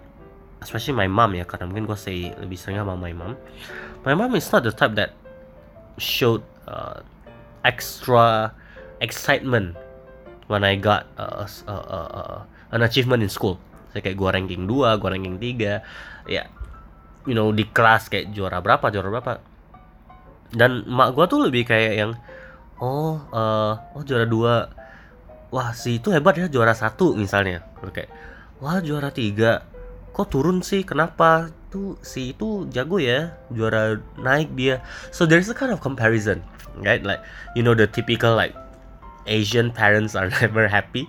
especially 0.61 0.95
my 0.95 1.09
mom 1.09 1.35
ya, 1.35 1.45
karena 1.45 1.69
mungkin 1.69 1.85
gue 1.89 1.97
say 1.99 2.31
lebih 2.37 2.57
sering 2.57 2.79
sama 2.79 2.95
my 2.95 3.13
mom. 3.13 3.35
My 4.05 4.15
mom 4.15 4.33
is 4.37 4.47
not 4.49 4.63
the 4.63 4.73
type 4.73 4.95
that 4.95 5.15
showed 5.99 6.41
uh, 6.65 7.03
extra 7.63 8.55
excitement 9.03 9.75
when 10.47 10.65
I 10.65 10.75
got 10.75 11.05
uh, 11.19 11.45
uh, 11.67 11.71
uh, 11.71 12.37
an 12.73 12.81
achievement 12.81 13.21
in 13.21 13.29
school. 13.29 13.61
Saya 13.93 14.05
kayak 14.05 14.17
gue 14.17 14.29
ranking 14.29 14.63
2, 14.65 15.01
gue 15.01 15.09
ranking 15.09 15.37
3, 15.37 16.29
ya, 16.29 16.43
you 17.25 17.35
know, 17.37 17.53
di 17.53 17.65
kelas 17.69 18.09
kayak 18.09 18.33
juara 18.33 18.61
berapa, 18.61 18.89
juara 18.89 19.09
berapa. 19.09 19.33
Dan 20.49 20.85
mak 20.89 21.13
gue 21.13 21.25
tuh 21.29 21.39
lebih 21.45 21.69
kayak 21.69 21.93
yang, 21.97 22.11
oh, 22.81 23.21
uh, 23.29 23.77
oh 23.93 24.01
juara 24.05 24.25
dua, 24.25 24.69
wah 25.53 25.73
si 25.73 26.01
itu 26.01 26.13
hebat 26.13 26.37
ya 26.37 26.49
juara 26.49 26.73
satu 26.73 27.13
misalnya. 27.17 27.65
Kayak 27.93 28.09
wah 28.61 28.81
juara 28.81 29.13
tiga. 29.13 29.65
Kok 30.13 30.27
turun 30.29 30.65
sih? 30.65 30.81
Kenapa 30.81 31.53
tuh 31.69 31.97
si 32.01 32.33
itu 32.33 32.65
jago 32.73 32.97
ya 32.97 33.33
juara 33.53 34.01
naik 34.17 34.49
dia 34.57 34.81
so 35.13 35.25
there's 35.25 35.49
a 35.49 35.55
kind 35.55 35.69
of 35.69 35.79
comparison 35.81 36.41
right 36.81 37.05
like 37.05 37.21
you 37.53 37.61
know 37.61 37.77
the 37.77 37.85
typical 37.85 38.33
like 38.33 38.53
Asian 39.29 39.69
parents 39.69 40.17
are 40.17 40.29
never 40.41 40.65
happy 40.65 41.05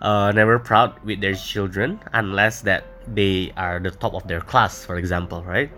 uh, 0.00 0.32
never 0.32 0.58
proud 0.58 0.96
with 1.04 1.20
their 1.20 1.36
children 1.36 2.00
unless 2.16 2.64
that 2.64 2.84
they 3.04 3.52
are 3.56 3.78
the 3.80 3.92
top 3.92 4.16
of 4.16 4.24
their 4.28 4.40
class 4.40 4.84
for 4.84 4.96
example 4.96 5.44
right 5.44 5.68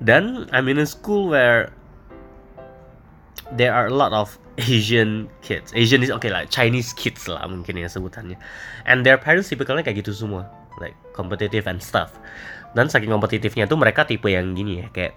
then 0.00 0.46
I'm 0.52 0.68
in 0.68 0.78
a 0.78 0.86
school 0.86 1.28
where 1.28 1.74
there 3.52 3.74
are 3.74 3.86
a 3.86 3.94
lot 3.94 4.12
of 4.12 4.38
Asian 4.58 5.30
kids. 5.42 5.72
Asian 5.74 6.02
is 6.02 6.10
okay 6.10 6.30
like 6.30 6.50
Chinese 6.50 6.92
kids 6.92 7.28
lah 7.28 7.46
mungkin 7.46 7.78
ya 7.78 7.86
sebutannya. 7.86 8.34
And 8.86 9.06
their 9.06 9.18
parents 9.18 9.48
typicalnya 9.48 9.86
kayak 9.86 10.02
gitu 10.02 10.10
semua, 10.10 10.50
like 10.82 10.98
competitive 11.14 11.70
and 11.70 11.78
stuff. 11.78 12.18
Dan 12.76 12.92
saking 12.92 13.08
kompetitifnya 13.08 13.64
tuh 13.64 13.80
mereka 13.80 14.04
tipe 14.04 14.28
yang 14.28 14.52
gini 14.52 14.84
ya, 14.84 14.88
kayak 14.92 15.16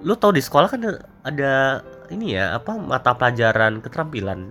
lu 0.00 0.16
tau 0.16 0.32
di 0.32 0.40
sekolah 0.40 0.68
kan 0.72 0.80
ada 1.24 1.84
ini 2.08 2.32
ya 2.36 2.56
apa 2.56 2.80
mata 2.80 3.12
pelajaran 3.12 3.84
keterampilan 3.84 4.48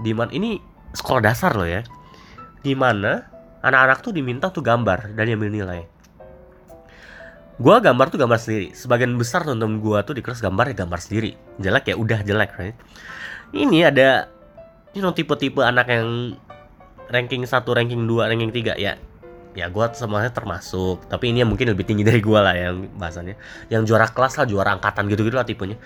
di 0.00 0.16
mana 0.16 0.32
ini 0.32 0.56
sekolah 0.96 1.20
dasar 1.20 1.52
loh 1.56 1.68
ya. 1.68 1.84
Di 2.60 2.76
mana 2.76 3.24
anak-anak 3.64 3.98
tuh 4.04 4.12
diminta 4.12 4.52
tuh 4.52 4.64
gambar 4.64 5.16
dan 5.16 5.24
ambil 5.28 5.52
nilai. 5.52 5.80
Gue 7.60 7.76
gambar 7.76 8.08
tuh 8.08 8.16
gambar 8.20 8.40
sendiri. 8.40 8.72
Sebagian 8.72 9.16
besar 9.20 9.44
temen-temen 9.44 9.84
gue 9.84 9.98
tuh 10.04 10.16
di 10.16 10.24
kelas 10.24 10.40
gambar 10.40 10.72
ya 10.72 10.84
gambar 10.84 11.00
sendiri. 11.00 11.36
Jelek 11.60 11.92
ya 11.92 11.94
udah 11.96 12.20
jelek 12.24 12.50
right? 12.56 12.76
Ini 13.52 13.92
ada 13.92 14.28
you 14.96 15.04
know 15.04 15.12
tipe-tipe 15.12 15.60
anak 15.60 15.92
yang 15.92 16.36
ranking 17.12 17.44
1, 17.44 17.52
ranking 17.52 18.08
2, 18.08 18.30
ranking 18.32 18.52
3 18.52 18.80
ya 18.80 18.96
ya 19.50 19.66
gue 19.66 19.84
semuanya 19.98 20.30
termasuk 20.30 21.10
tapi 21.10 21.34
ini 21.34 21.42
yang 21.42 21.50
mungkin 21.50 21.74
lebih 21.74 21.82
tinggi 21.82 22.06
dari 22.06 22.22
gue 22.22 22.38
lah 22.38 22.54
yang 22.54 22.86
bahasannya. 22.94 23.34
Yang 23.72 23.82
juara 23.90 24.06
kelas 24.10 24.38
lah 24.38 24.46
juara 24.46 24.70
angkatan 24.78 25.10
gitu 25.10 25.26
gitu 25.26 25.36
lah 25.36 25.46
tipenya. 25.46 25.76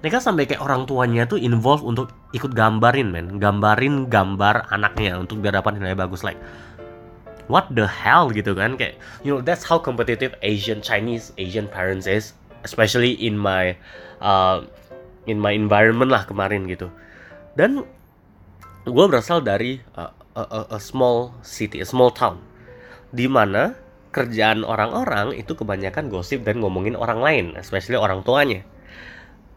Mereka 0.00 0.16
sampai 0.16 0.48
kayak 0.48 0.64
orang 0.64 0.88
tuanya 0.88 1.28
tuh 1.28 1.36
involve 1.36 1.84
untuk 1.84 2.12
ikut 2.32 2.56
gambarin 2.56 3.12
men. 3.12 3.36
Gambarin 3.36 4.08
gambar 4.08 4.72
anaknya 4.72 5.20
untuk 5.20 5.44
biar 5.44 5.60
dapat 5.60 5.76
nilai 5.76 5.96
bagus 5.96 6.24
like 6.24 6.40
what 7.50 7.66
the 7.74 7.84
hell 7.84 8.30
gitu 8.30 8.54
kan 8.54 8.78
kayak 8.78 8.94
you 9.26 9.34
know 9.34 9.42
that's 9.42 9.66
how 9.66 9.76
competitive 9.76 10.32
Asian 10.46 10.78
Chinese 10.78 11.34
Asian 11.34 11.66
parents 11.66 12.06
is 12.06 12.32
especially 12.62 13.18
in 13.18 13.34
my 13.34 13.74
uh, 14.22 14.62
in 15.26 15.36
my 15.36 15.52
environment 15.52 16.08
lah 16.08 16.24
kemarin 16.24 16.64
gitu. 16.70 16.88
Dan 17.58 17.84
gue 18.88 19.04
berasal 19.10 19.44
dari 19.44 19.82
uh, 19.98 20.08
a, 20.38 20.42
a, 20.48 20.60
a 20.76 20.80
small 20.80 21.36
city 21.44 21.84
a 21.84 21.86
small 21.86 22.08
town 22.08 22.40
di 23.10 23.26
mana 23.26 23.74
kerjaan 24.10 24.66
orang-orang 24.66 25.38
itu 25.38 25.54
kebanyakan 25.54 26.10
gosip 26.10 26.42
dan 26.42 26.58
ngomongin 26.58 26.98
orang 26.98 27.22
lain, 27.22 27.46
especially 27.54 27.98
orang 27.98 28.26
tuanya. 28.26 28.66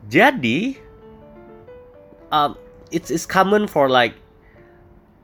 Jadi, 0.06 0.78
um, 2.30 2.54
it's 2.94 3.10
it's 3.10 3.26
common 3.26 3.66
for 3.66 3.90
like 3.90 4.18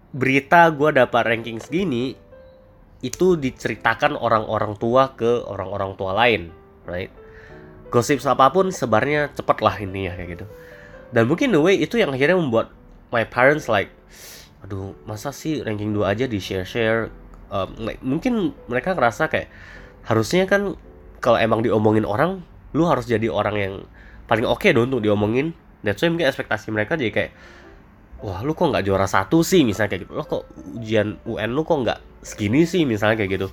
berita 0.10 0.74
gue 0.74 0.90
dapat 0.98 1.22
ranking 1.30 1.62
segini 1.62 2.18
itu 3.06 3.38
diceritakan 3.38 4.18
orang-orang 4.18 4.76
tua 4.76 5.14
ke 5.14 5.46
orang-orang 5.46 5.94
tua 5.96 6.12
lain, 6.18 6.50
right? 6.90 7.14
Gosip 7.94 8.22
apa 8.26 8.50
pun 8.50 8.74
sebarnya 8.74 9.34
cepet 9.34 9.58
lah 9.62 9.76
intinya 9.78 10.18
kayak 10.18 10.30
gitu. 10.36 10.46
Dan 11.10 11.26
mungkin 11.26 11.50
the 11.54 11.62
way 11.62 11.78
itu 11.78 11.98
yang 11.98 12.14
akhirnya 12.14 12.38
membuat 12.38 12.70
my 13.10 13.26
parents 13.26 13.66
like, 13.66 13.90
aduh 14.62 14.94
masa 15.08 15.34
sih 15.34 15.64
ranking 15.64 15.96
2 15.96 16.06
aja 16.06 16.26
di 16.30 16.38
share-share 16.38 17.10
um, 17.50 17.70
mungkin 18.02 18.54
mereka 18.70 18.94
ngerasa 18.96 19.30
kayak 19.30 19.50
harusnya 20.06 20.48
kan 20.50 20.74
kalau 21.20 21.38
emang 21.38 21.62
diomongin 21.62 22.08
orang 22.08 22.42
lu 22.72 22.86
harus 22.86 23.10
jadi 23.10 23.28
orang 23.28 23.56
yang 23.58 23.74
paling 24.30 24.46
oke 24.46 24.62
okay 24.62 24.72
dong 24.72 24.94
untuk 24.94 25.04
diomongin. 25.04 25.54
Dan 25.80 25.96
so 25.96 26.06
mungkin 26.12 26.28
ekspektasi 26.28 26.70
mereka 26.76 27.00
jadi 27.00 27.12
kayak 27.12 27.32
wah 28.20 28.44
lu 28.44 28.52
kok 28.52 28.70
nggak 28.70 28.86
juara 28.86 29.08
satu 29.10 29.42
sih? 29.42 29.64
Misalnya 29.66 29.96
kayak 29.96 30.02
gitu. 30.08 30.14
Lo 30.16 30.24
kok 30.28 30.44
ujian 30.76 31.18
UN 31.26 31.52
lu 31.56 31.64
kok 31.66 31.78
nggak 31.82 32.00
segini 32.22 32.68
sih? 32.68 32.84
Misalnya 32.84 33.16
kayak 33.20 33.32
gitu. 33.40 33.48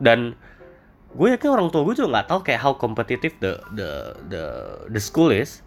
Dan 0.00 0.34
gue 1.10 1.28
yakin 1.34 1.50
orang 1.50 1.68
tua 1.74 1.82
gue 1.82 1.94
juga 1.98 2.18
nggak 2.18 2.26
tahu 2.30 2.40
kayak 2.46 2.60
how 2.62 2.72
competitive 2.78 3.34
the 3.42 3.58
the 3.74 3.90
the 4.30 4.44
the 4.94 5.02
school 5.02 5.34
is 5.34 5.58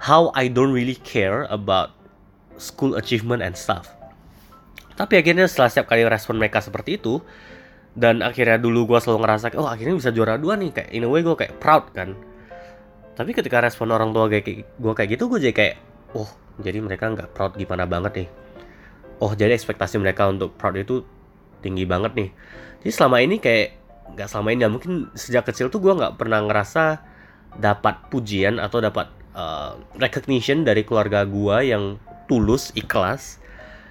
how 0.00 0.32
I 0.32 0.48
don't 0.48 0.72
really 0.72 0.96
care 0.96 1.44
about 1.52 1.92
school 2.56 2.96
achievement 2.96 3.44
and 3.44 3.52
stuff 3.52 3.92
tapi 5.00 5.16
akhirnya 5.16 5.48
setelah 5.48 5.72
setiap 5.72 5.96
kali 5.96 6.04
respon 6.04 6.36
mereka 6.36 6.60
seperti 6.60 7.00
itu 7.00 7.24
dan 7.96 8.20
akhirnya 8.20 8.60
dulu 8.60 8.84
gue 8.84 9.00
selalu 9.00 9.24
ngerasa 9.24 9.56
oh 9.56 9.64
akhirnya 9.64 9.96
bisa 9.96 10.12
juara 10.12 10.36
dua 10.36 10.60
nih 10.60 10.76
kayak 10.76 10.92
in 10.92 11.08
a 11.08 11.08
way 11.08 11.24
gue 11.24 11.32
kayak 11.32 11.56
proud 11.56 11.88
kan. 11.96 12.12
Tapi 13.16 13.32
ketika 13.32 13.64
respon 13.64 13.96
orang 13.96 14.12
tua 14.12 14.28
kayak 14.28 14.44
gue 14.76 14.92
kayak 14.92 15.16
gitu 15.16 15.32
gue 15.32 15.40
jadi 15.40 15.54
kayak 15.56 15.74
oh 16.12 16.28
jadi 16.60 16.84
mereka 16.84 17.08
nggak 17.16 17.32
proud 17.32 17.56
gimana 17.56 17.88
banget 17.88 18.12
nih? 18.12 18.28
Oh 19.24 19.32
jadi 19.32 19.56
ekspektasi 19.56 19.96
mereka 19.96 20.28
untuk 20.28 20.52
proud 20.60 20.76
itu 20.76 21.00
tinggi 21.64 21.88
banget 21.88 22.12
nih. 22.20 22.28
Jadi 22.84 22.92
selama 22.92 23.24
ini 23.24 23.40
kayak 23.40 23.80
nggak 24.20 24.28
selama 24.28 24.48
ini 24.52 24.60
ya 24.60 24.68
mungkin 24.68 24.92
sejak 25.16 25.48
kecil 25.48 25.72
tuh 25.72 25.80
gue 25.80 25.96
nggak 25.96 26.20
pernah 26.20 26.44
ngerasa 26.44 27.00
dapat 27.56 28.12
pujian 28.12 28.60
atau 28.60 28.84
dapat 28.84 29.08
uh, 29.32 29.80
recognition 29.96 30.60
dari 30.60 30.84
keluarga 30.84 31.24
gue 31.24 31.56
yang 31.72 31.96
tulus 32.28 32.68
ikhlas 32.76 33.39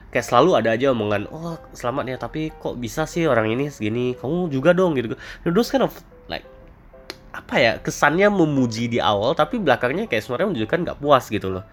kayak 0.09 0.25
selalu 0.25 0.57
ada 0.57 0.73
aja 0.73 0.89
omongan 0.89 1.29
oh 1.29 1.57
selamat 1.77 2.03
ya 2.09 2.17
tapi 2.17 2.49
kok 2.49 2.77
bisa 2.81 3.05
sih 3.05 3.29
orang 3.29 3.53
ini 3.53 3.69
segini? 3.69 4.17
Kamu 4.17 4.49
juga 4.49 4.73
dong 4.73 4.97
gitu. 4.97 5.13
Those 5.45 5.69
kind 5.69 5.85
of 5.85 5.93
like 6.25 6.45
apa 7.29 7.55
ya 7.61 7.71
kesannya 7.77 8.27
memuji 8.33 8.89
di 8.89 8.97
awal 8.97 9.37
tapi 9.37 9.61
belakangnya 9.61 10.09
kayak 10.09 10.25
sebenarnya 10.25 10.47
menunjukkan 10.49 10.79
nggak 10.85 10.97
puas 10.97 11.29
gitu 11.29 11.53
loh. 11.53 11.63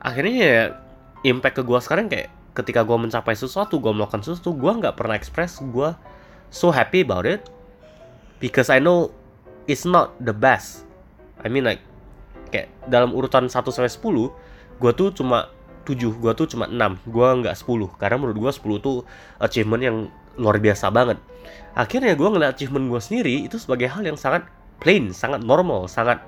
Akhirnya 0.00 0.34
ya 0.36 0.62
impact 1.24 1.60
ke 1.60 1.62
gue 1.64 1.78
sekarang 1.80 2.08
kayak 2.08 2.28
ketika 2.56 2.86
gue 2.86 2.96
mencapai 2.96 3.34
sesuatu 3.36 3.80
gue 3.80 3.92
melakukan 3.92 4.24
sesuatu 4.24 4.54
gue 4.56 4.72
nggak 4.80 4.94
pernah 4.94 5.18
express 5.18 5.58
gue 5.60 5.90
so 6.54 6.70
happy 6.70 7.02
about 7.02 7.26
it 7.26 7.50
because 8.38 8.70
I 8.70 8.80
know 8.80 9.12
it's 9.68 9.84
not 9.84 10.16
the 10.20 10.32
best. 10.32 10.88
I 11.44 11.52
mean 11.52 11.68
like 11.68 11.84
kayak 12.48 12.70
dalam 12.88 13.12
urutan 13.12 13.50
1 13.50 13.52
sampai 13.52 13.90
10 13.92 14.80
gue 14.80 14.92
tuh 14.94 15.08
cuma 15.12 15.50
7 15.84 15.96
gue 15.96 16.32
tuh 16.34 16.46
cuma 16.50 16.66
6 16.66 17.04
gue 17.06 17.28
nggak 17.44 17.54
10 17.54 18.00
karena 18.00 18.16
menurut 18.16 18.38
gue 18.40 18.52
10 18.52 18.84
tuh 18.84 18.96
achievement 19.38 19.82
yang 19.82 19.96
luar 20.40 20.58
biasa 20.58 20.90
banget. 20.90 21.20
Akhirnya 21.76 22.16
gue 22.16 22.28
ngeliat 22.28 22.56
achievement 22.56 22.88
gue 22.90 23.00
sendiri 23.00 23.46
itu 23.46 23.60
sebagai 23.60 23.92
hal 23.92 24.02
yang 24.02 24.18
sangat 24.18 24.48
plain 24.82 25.14
sangat 25.14 25.44
normal 25.44 25.86
sangat 25.86 26.24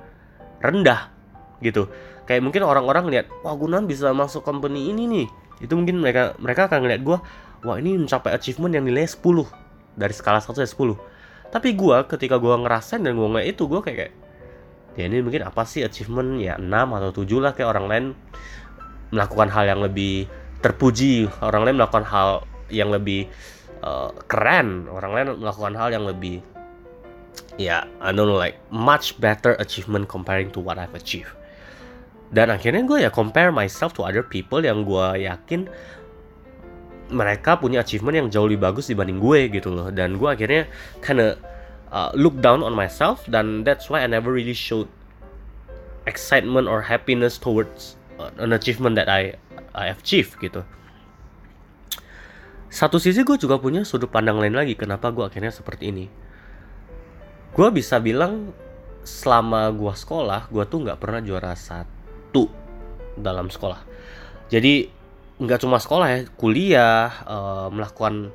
rendah 0.62 1.10
gitu. 1.64 1.88
Kayak 2.28 2.42
mungkin 2.46 2.62
orang-orang 2.66 3.10
ngeliat 3.10 3.26
wah 3.42 3.56
Gunan 3.56 3.88
bisa 3.88 4.12
masuk 4.12 4.44
company 4.44 4.92
ini 4.92 5.04
nih. 5.08 5.26
Itu 5.64 5.74
mungkin 5.74 5.98
mereka 6.04 6.36
mereka 6.36 6.68
akan 6.68 6.84
ngeliat 6.84 7.00
gue 7.02 7.18
wah 7.64 7.76
ini 7.80 7.96
mencapai 7.96 8.30
achievement 8.36 8.70
yang 8.76 8.84
nilainya 8.84 9.10
10 9.16 9.98
dari 9.98 10.12
skala 10.12 10.38
1 10.38 10.52
sampai 10.52 10.68
10 10.68 11.16
tapi 11.50 11.72
gue 11.72 11.96
ketika 12.10 12.36
gue 12.36 12.52
ngerasain 12.52 13.00
dan 13.00 13.14
gue 13.14 13.26
ngeliat 13.26 13.48
itu 13.48 13.64
gue 13.70 13.80
kayak, 13.80 13.96
kayak 13.96 14.12
ya 14.98 15.04
ini 15.08 15.22
mungkin 15.22 15.46
apa 15.46 15.62
sih 15.64 15.86
achievement 15.86 16.36
ya 16.42 16.58
6 16.58 16.68
atau 16.68 17.10
7 17.22 17.44
lah 17.44 17.52
kayak 17.54 17.68
orang 17.70 17.86
lain 17.86 18.04
melakukan 19.16 19.48
hal 19.48 19.64
yang 19.64 19.80
lebih 19.80 20.28
terpuji 20.60 21.26
orang 21.40 21.64
lain 21.64 21.76
melakukan 21.80 22.04
hal 22.04 22.44
yang 22.68 22.92
lebih 22.92 23.26
uh, 23.80 24.12
keren 24.28 24.86
orang 24.92 25.12
lain 25.16 25.26
melakukan 25.40 25.74
hal 25.74 25.88
yang 25.88 26.04
lebih 26.04 26.44
ya 27.56 27.88
yeah, 27.88 28.04
I 28.04 28.12
don't 28.12 28.28
know 28.28 28.36
like 28.36 28.60
much 28.68 29.16
better 29.16 29.56
achievement 29.56 30.12
comparing 30.12 30.52
to 30.52 30.60
what 30.60 30.76
I've 30.76 30.92
achieved. 30.92 31.32
Dan 32.28 32.50
akhirnya 32.50 32.82
gue 32.82 33.06
ya 33.06 33.10
compare 33.14 33.54
myself 33.54 33.94
to 33.96 34.04
other 34.04 34.26
people 34.26 34.60
yang 34.60 34.82
gue 34.82 35.24
yakin 35.24 35.70
mereka 37.06 37.54
punya 37.54 37.86
achievement 37.86 38.18
yang 38.18 38.28
jauh 38.28 38.50
lebih 38.50 38.66
bagus 38.66 38.90
dibanding 38.90 39.22
gue 39.22 39.48
gitu 39.48 39.72
loh. 39.72 39.88
Dan 39.94 40.18
gue 40.18 40.28
akhirnya 40.28 40.66
kinda 41.00 41.38
uh, 41.94 42.10
look 42.18 42.36
down 42.42 42.60
on 42.60 42.74
myself 42.74 43.24
dan 43.30 43.62
that's 43.62 43.88
why 43.88 44.02
I 44.02 44.08
never 44.10 44.34
really 44.34 44.56
showed 44.56 44.90
excitement 46.06 46.68
or 46.68 46.82
happiness 46.86 47.38
towards 47.38 47.95
an 48.18 48.52
achievement 48.56 48.96
that 48.96 49.08
I 49.08 49.36
I 49.76 49.92
achieve 49.92 50.32
gitu. 50.40 50.64
Satu 52.66 53.00
sisi 53.00 53.22
gue 53.22 53.36
juga 53.38 53.56
punya 53.56 53.86
sudut 53.86 54.10
pandang 54.10 54.36
lain 54.42 54.56
lagi 54.56 54.74
kenapa 54.76 55.12
gue 55.14 55.24
akhirnya 55.24 55.54
seperti 55.54 55.92
ini. 55.92 56.06
Gue 57.56 57.68
bisa 57.72 57.96
bilang 58.02 58.52
selama 59.06 59.70
gue 59.70 59.94
sekolah 59.94 60.50
gue 60.50 60.64
tuh 60.66 60.82
nggak 60.82 60.98
pernah 60.98 61.20
juara 61.22 61.54
satu 61.54 62.50
dalam 63.16 63.48
sekolah. 63.48 63.80
Jadi 64.52 64.92
nggak 65.36 65.60
cuma 65.62 65.76
sekolah 65.76 66.06
ya, 66.08 66.18
kuliah, 66.36 67.08
uh, 67.28 67.68
melakukan 67.68 68.32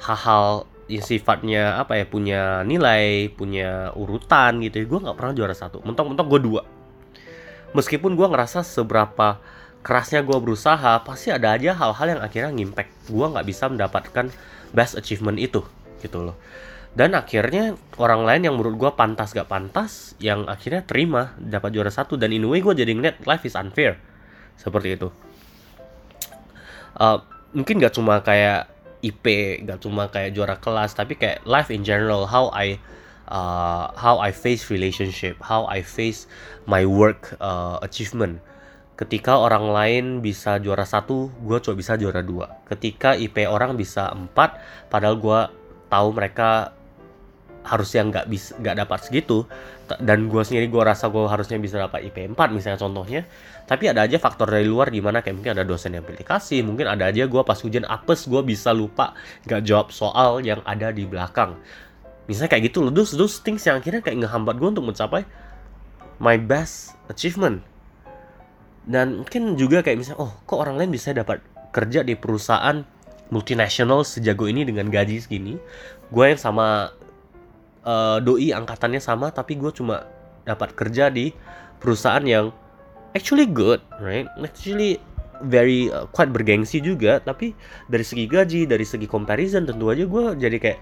hal-hal 0.00 0.64
yang 0.90 1.04
sifatnya 1.04 1.78
apa 1.78 2.00
ya 2.00 2.04
punya 2.08 2.66
nilai, 2.66 3.30
punya 3.32 3.94
urutan 3.94 4.58
gitu. 4.64 4.82
Ya. 4.82 4.84
Gue 4.88 5.00
nggak 5.04 5.16
pernah 5.16 5.32
juara 5.36 5.54
satu. 5.54 5.84
Mentok-mentok 5.84 6.26
gue 6.26 6.40
dua 6.42 6.62
meskipun 7.76 8.14
gue 8.18 8.26
ngerasa 8.26 8.66
seberapa 8.66 9.38
kerasnya 9.80 10.20
gue 10.20 10.36
berusaha 10.36 11.00
pasti 11.02 11.32
ada 11.32 11.56
aja 11.56 11.72
hal-hal 11.72 12.18
yang 12.18 12.20
akhirnya 12.20 12.52
ngimpact 12.52 12.92
gue 13.08 13.26
nggak 13.32 13.46
bisa 13.48 13.64
mendapatkan 13.72 14.26
best 14.76 14.94
achievement 14.98 15.40
itu 15.40 15.64
gitu 16.00 16.20
loh. 16.20 16.36
Dan 16.90 17.14
akhirnya 17.14 17.78
orang 18.02 18.26
lain 18.26 18.50
yang 18.50 18.54
menurut 18.58 18.74
gue 18.74 18.90
pantas 18.98 19.30
gak 19.30 19.46
pantas 19.46 20.18
yang 20.18 20.50
akhirnya 20.50 20.82
terima 20.82 21.38
dapat 21.38 21.70
juara 21.70 21.86
satu. 21.86 22.18
Dan 22.18 22.34
in 22.34 22.42
a 22.42 22.50
way 22.50 22.58
gue 22.58 22.74
jadi 22.74 22.90
ngeliat 22.90 23.22
life 23.30 23.46
is 23.46 23.54
unfair. 23.54 23.94
Seperti 24.58 24.98
itu. 24.98 25.06
Uh, 26.98 27.22
mungkin 27.54 27.78
gak 27.78 27.94
cuma 27.94 28.18
kayak 28.26 28.66
IP 29.00 29.24
gak 29.64 29.80
cuma 29.80 30.12
kayak 30.12 30.36
juara 30.36 30.60
kelas 30.60 30.92
tapi 30.92 31.16
kayak 31.16 31.40
life 31.48 31.72
in 31.72 31.82
general 31.82 32.28
how 32.28 32.52
I 32.52 32.76
uh, 33.30 33.94
how 33.94 34.18
I 34.18 34.34
face 34.34 34.68
relationship, 34.68 35.38
how 35.40 35.64
I 35.70 35.80
face 35.80 36.26
my 36.66 36.84
work 36.84 37.38
uh, 37.38 37.78
achievement. 37.80 38.42
Ketika 38.98 39.32
orang 39.40 39.72
lain 39.72 40.04
bisa 40.20 40.60
juara 40.60 40.84
satu, 40.84 41.32
gue 41.40 41.56
coba 41.56 41.76
bisa 41.78 41.96
juara 41.96 42.20
dua. 42.20 42.60
Ketika 42.68 43.16
IP 43.16 43.48
orang 43.48 43.78
bisa 43.78 44.12
empat, 44.12 44.60
padahal 44.92 45.16
gue 45.16 45.40
tahu 45.88 46.08
mereka 46.12 46.76
harusnya 47.60 48.08
nggak 48.08 48.26
bisa 48.28 48.56
nggak 48.56 48.76
dapat 48.84 48.98
segitu 49.04 49.44
dan 50.00 50.32
gue 50.32 50.42
sendiri 50.42 50.70
gue 50.72 50.80
rasa 50.80 51.12
gue 51.12 51.24
harusnya 51.28 51.60
bisa 51.60 51.76
dapat 51.76 52.08
IP 52.08 52.32
4 52.32 52.56
misalnya 52.56 52.80
contohnya 52.80 53.20
tapi 53.68 53.90
ada 53.90 54.08
aja 54.08 54.16
faktor 54.16 54.48
dari 54.48 54.64
luar 54.64 54.88
gimana 54.88 55.20
kayak 55.20 55.36
mungkin 55.36 55.52
ada 55.58 55.64
dosen 55.68 55.92
yang 55.92 56.06
pilih 56.06 56.24
kasih 56.24 56.64
mungkin 56.64 56.88
ada 56.88 57.12
aja 57.12 57.28
gue 57.28 57.42
pas 57.44 57.58
ujian 57.60 57.84
apes 57.84 58.30
gue 58.30 58.40
bisa 58.46 58.72
lupa 58.72 59.12
nggak 59.44 59.60
jawab 59.66 59.88
soal 59.92 60.40
yang 60.40 60.64
ada 60.64 60.88
di 60.88 61.04
belakang 61.04 61.58
misalnya 62.26 62.50
kayak 62.52 62.72
gitu 62.72 62.84
loh. 62.84 62.92
Those, 62.92 63.16
those 63.16 63.40
things 63.40 63.64
yang 63.64 63.78
akhirnya 63.78 64.04
kayak 64.04 64.20
ngehambat 64.24 64.58
gue 64.58 64.68
untuk 64.68 64.84
mencapai 64.84 65.24
my 66.20 66.36
best 66.36 66.98
achievement. 67.08 67.64
Dan 68.84 69.24
mungkin 69.24 69.56
juga 69.56 69.80
kayak 69.80 69.98
misalnya 70.00 70.20
oh 70.24 70.32
kok 70.44 70.58
orang 70.60 70.76
lain 70.80 70.90
bisa 70.92 71.12
dapat 71.12 71.40
kerja 71.70 72.04
di 72.04 72.14
perusahaan 72.18 72.82
multinasional 73.30 74.02
sejago 74.02 74.50
ini 74.50 74.66
dengan 74.66 74.90
gaji 74.90 75.22
segini? 75.22 75.56
Gue 76.10 76.34
yang 76.34 76.40
sama 76.40 76.90
uh, 77.86 78.18
doi 78.20 78.52
angkatannya 78.52 79.00
sama 79.00 79.30
tapi 79.30 79.56
gue 79.56 79.70
cuma 79.72 80.04
dapat 80.44 80.74
kerja 80.74 81.12
di 81.12 81.30
perusahaan 81.78 82.22
yang 82.24 82.50
actually 83.14 83.46
good 83.46 83.80
right? 84.02 84.26
Actually 84.40 84.98
very 85.40 85.88
uh, 85.88 86.04
quite 86.10 86.32
bergengsi 86.34 86.82
juga. 86.82 87.22
Tapi 87.22 87.56
dari 87.88 88.04
segi 88.04 88.24
gaji 88.28 88.68
dari 88.68 88.84
segi 88.84 89.06
comparison 89.08 89.64
tentu 89.64 89.88
aja 89.88 90.04
gue 90.04 90.24
jadi 90.36 90.56
kayak 90.60 90.80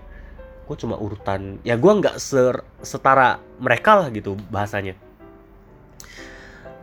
gue 0.69 0.77
cuma 0.77 1.01
urutan 1.01 1.57
ya 1.65 1.81
gue 1.81 1.89
nggak 1.89 2.21
ser 2.21 2.61
setara 2.85 3.41
mereka 3.57 4.05
lah 4.05 4.13
gitu 4.13 4.37
bahasanya. 4.53 4.93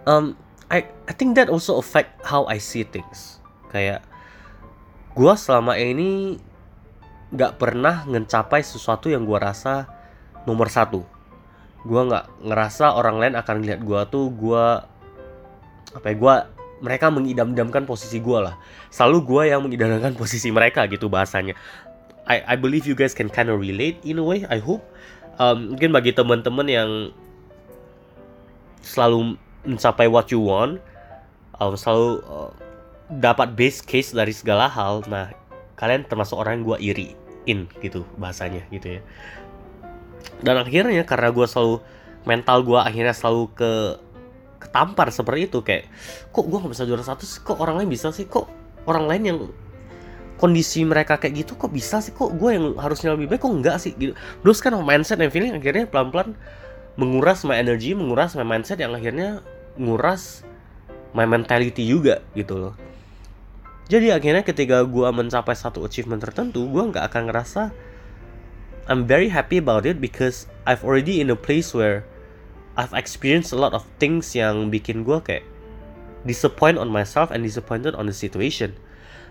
Um, 0.10 0.34
I 0.74 0.90
I 1.06 1.14
think 1.14 1.38
that 1.38 1.54
also 1.54 1.78
affect 1.78 2.18
how 2.26 2.50
I 2.50 2.58
see 2.58 2.82
things. 2.82 3.38
Kayak 3.70 4.02
gue 5.14 5.34
selama 5.38 5.78
ini 5.78 6.42
nggak 7.30 7.62
pernah 7.62 8.10
mencapai 8.10 8.66
sesuatu 8.66 9.14
yang 9.14 9.22
gue 9.30 9.38
rasa 9.38 9.86
nomor 10.50 10.74
satu. 10.74 11.06
Gue 11.86 12.02
nggak 12.10 12.42
ngerasa 12.42 12.98
orang 12.98 13.22
lain 13.22 13.34
akan 13.38 13.56
lihat 13.62 13.86
gue 13.86 14.02
tuh 14.10 14.34
gue 14.34 14.66
apa 15.94 16.06
ya 16.10 16.16
gue 16.18 16.36
mereka 16.82 17.14
mengidam-idamkan 17.14 17.86
posisi 17.86 18.18
gue 18.18 18.40
lah. 18.42 18.58
Selalu 18.90 19.18
gue 19.22 19.44
yang 19.54 19.62
mengidam-idamkan 19.62 20.18
posisi 20.22 20.50
mereka 20.50 20.90
gitu 20.90 21.06
bahasanya 21.06 21.54
I 22.26 22.44
I 22.44 22.56
believe 22.58 22.90
you 22.90 22.98
guys 22.98 23.14
can 23.14 23.30
kind 23.30 23.50
of 23.50 23.62
relate 23.62 24.02
in 24.02 24.18
a 24.18 24.26
way 24.26 24.46
I 24.50 24.58
hope. 24.62 24.82
Um, 25.36 25.76
mungkin 25.76 25.92
bagi 25.92 26.16
teman-teman 26.16 26.68
yang 26.72 26.92
selalu 28.86 29.36
mencapai 29.68 30.08
what 30.08 30.32
you 30.32 30.40
want 30.40 30.80
um, 31.60 31.76
selalu 31.76 32.24
uh, 32.30 32.52
dapat 33.20 33.54
base 33.54 33.84
case 33.84 34.16
dari 34.16 34.32
segala 34.32 34.72
hal 34.72 35.04
nah 35.12 35.34
kalian 35.76 36.08
termasuk 36.08 36.40
orang 36.40 36.62
yang 36.62 36.64
gue 36.64 36.78
iri 36.80 37.08
in 37.46 37.60
gitu 37.84 38.08
bahasanya 38.18 38.64
gitu 38.72 39.00
ya. 39.00 39.02
Dan 40.42 40.62
akhirnya 40.62 41.04
karena 41.04 41.30
gue 41.30 41.46
selalu 41.46 41.84
mental 42.26 42.66
gue 42.66 42.80
akhirnya 42.80 43.14
selalu 43.14 43.52
ke 43.54 43.72
ketampar 44.66 45.14
seperti 45.14 45.52
itu 45.52 45.60
kayak 45.62 45.86
kok 46.34 46.46
gue 46.48 46.58
nggak 46.58 46.74
bisa 46.74 46.88
juara 46.88 47.06
satu 47.06 47.24
sih? 47.28 47.44
Kok 47.44 47.60
orang 47.62 47.84
lain 47.84 47.90
bisa 47.92 48.10
sih? 48.10 48.26
Kok 48.26 48.46
orang 48.90 49.06
lain 49.06 49.24
yang 49.26 49.38
kondisi 50.36 50.84
mereka 50.84 51.16
kayak 51.16 51.46
gitu 51.46 51.54
kok 51.56 51.72
bisa 51.72 52.04
sih? 52.04 52.12
Kok 52.12 52.36
gue 52.36 52.50
yang 52.56 52.66
harusnya 52.76 53.16
lebih 53.16 53.32
baik 53.32 53.42
kok 53.44 53.54
enggak 53.54 53.78
sih? 53.80 53.96
Gitu. 53.96 54.14
Terus 54.16 54.60
kan 54.60 54.76
mindset 54.84 55.20
dan 55.20 55.32
feeling 55.32 55.56
akhirnya 55.56 55.88
pelan-pelan 55.88 56.36
menguras 56.96 57.44
my 57.44 57.60
energy 57.60 57.92
menguras 57.92 58.36
my 58.40 58.48
mindset 58.48 58.80
yang 58.80 58.96
akhirnya 58.96 59.44
nguras 59.76 60.48
my 61.16 61.28
mentality 61.28 61.84
juga 61.88 62.24
gitu 62.36 62.60
loh. 62.60 62.76
Jadi 63.86 64.10
akhirnya 64.10 64.42
ketika 64.42 64.82
gue 64.82 65.08
mencapai 65.14 65.54
satu 65.54 65.86
achievement 65.86 66.24
tertentu 66.24 66.66
gue 66.66 66.84
nggak 66.90 67.06
akan 67.12 67.22
ngerasa 67.30 67.64
I'm 68.86 69.10
very 69.10 69.30
happy 69.30 69.58
about 69.58 69.86
it 69.90 69.98
because 69.98 70.46
I've 70.66 70.86
already 70.86 71.22
in 71.22 71.34
a 71.34 71.38
place 71.38 71.74
where 71.74 72.06
I've 72.78 72.94
experienced 72.94 73.56
a 73.56 73.60
lot 73.60 73.74
of 73.74 73.88
things 73.98 74.36
yang 74.36 74.70
bikin 74.70 75.08
gue 75.08 75.18
kayak 75.24 75.46
disappoint 76.26 76.78
on 76.82 76.90
myself 76.90 77.30
and 77.32 77.46
disappointed 77.46 77.96
on 77.96 78.10
the 78.10 78.16
situation. 78.16 78.78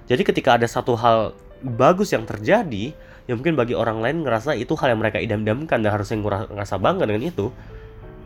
Jadi 0.05 0.23
ketika 0.23 0.61
ada 0.61 0.69
satu 0.69 0.95
hal 1.01 1.33
bagus 1.65 2.13
yang 2.13 2.29
terjadi, 2.29 2.93
yang 3.25 3.41
mungkin 3.41 3.57
bagi 3.57 3.73
orang 3.73 4.05
lain 4.05 4.21
ngerasa 4.21 4.53
itu 4.53 4.77
hal 4.77 4.93
yang 4.93 5.01
mereka 5.01 5.17
idam-idamkan 5.17 5.81
dan 5.81 5.91
harusnya 5.97 6.21
ngerasa 6.21 6.77
bangga 6.77 7.09
dengan 7.09 7.25
itu, 7.25 7.49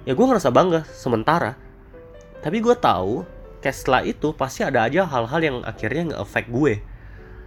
ya 0.02 0.18
gue 0.18 0.26
ngerasa 0.26 0.50
bangga 0.50 0.82
sementara. 0.90 1.54
Tapi 2.42 2.58
gue 2.58 2.74
tahu, 2.74 3.22
kayak 3.62 3.76
setelah 3.78 4.02
itu 4.02 4.34
pasti 4.34 4.66
ada 4.66 4.86
aja 4.90 5.06
hal-hal 5.06 5.40
yang 5.42 5.56
akhirnya 5.62 6.14
nge-affect 6.14 6.48
gue. 6.50 6.82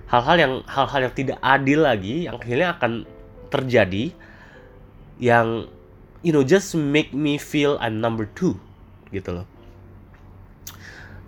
Hal-hal 0.07 0.37
yang 0.39 0.53
hal-hal 0.67 0.99
yang 1.07 1.13
tidak 1.15 1.37
adil 1.43 1.79
lagi 1.83 2.27
yang 2.27 2.35
akhirnya 2.35 2.75
akan 2.75 3.07
terjadi 3.51 4.11
yang 5.19 5.67
you 6.23 6.31
know 6.31 6.43
just 6.43 6.75
make 6.75 7.11
me 7.11 7.35
feel 7.35 7.75
I'm 7.83 7.99
number 7.99 8.27
two 8.31 8.59
gitu 9.11 9.43
loh. 9.43 9.50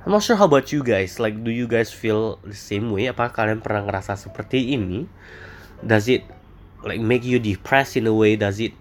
I'm 0.04 0.12
not 0.12 0.24
sure 0.24 0.36
how 0.36 0.46
about 0.46 0.72
you 0.76 0.84
guys. 0.84 1.20
Like, 1.20 1.44
do 1.44 1.52
you 1.52 1.68
guys 1.68 1.92
feel 1.92 2.39
the 2.44 2.56
same 2.56 2.92
way? 2.92 3.08
Apa 3.08 3.32
kalian 3.32 3.63
pernah 3.63 3.88
ngerasa 3.88 4.20
seperti 4.20 4.76
ini? 4.76 5.08
Does 5.80 6.12
it 6.12 6.28
like 6.84 7.00
make 7.00 7.24
you 7.24 7.39
depressed 7.39 7.96
in 7.96 8.08
a 8.08 8.16
way? 8.16 8.36
Does 8.36 8.60
it, 8.60 8.76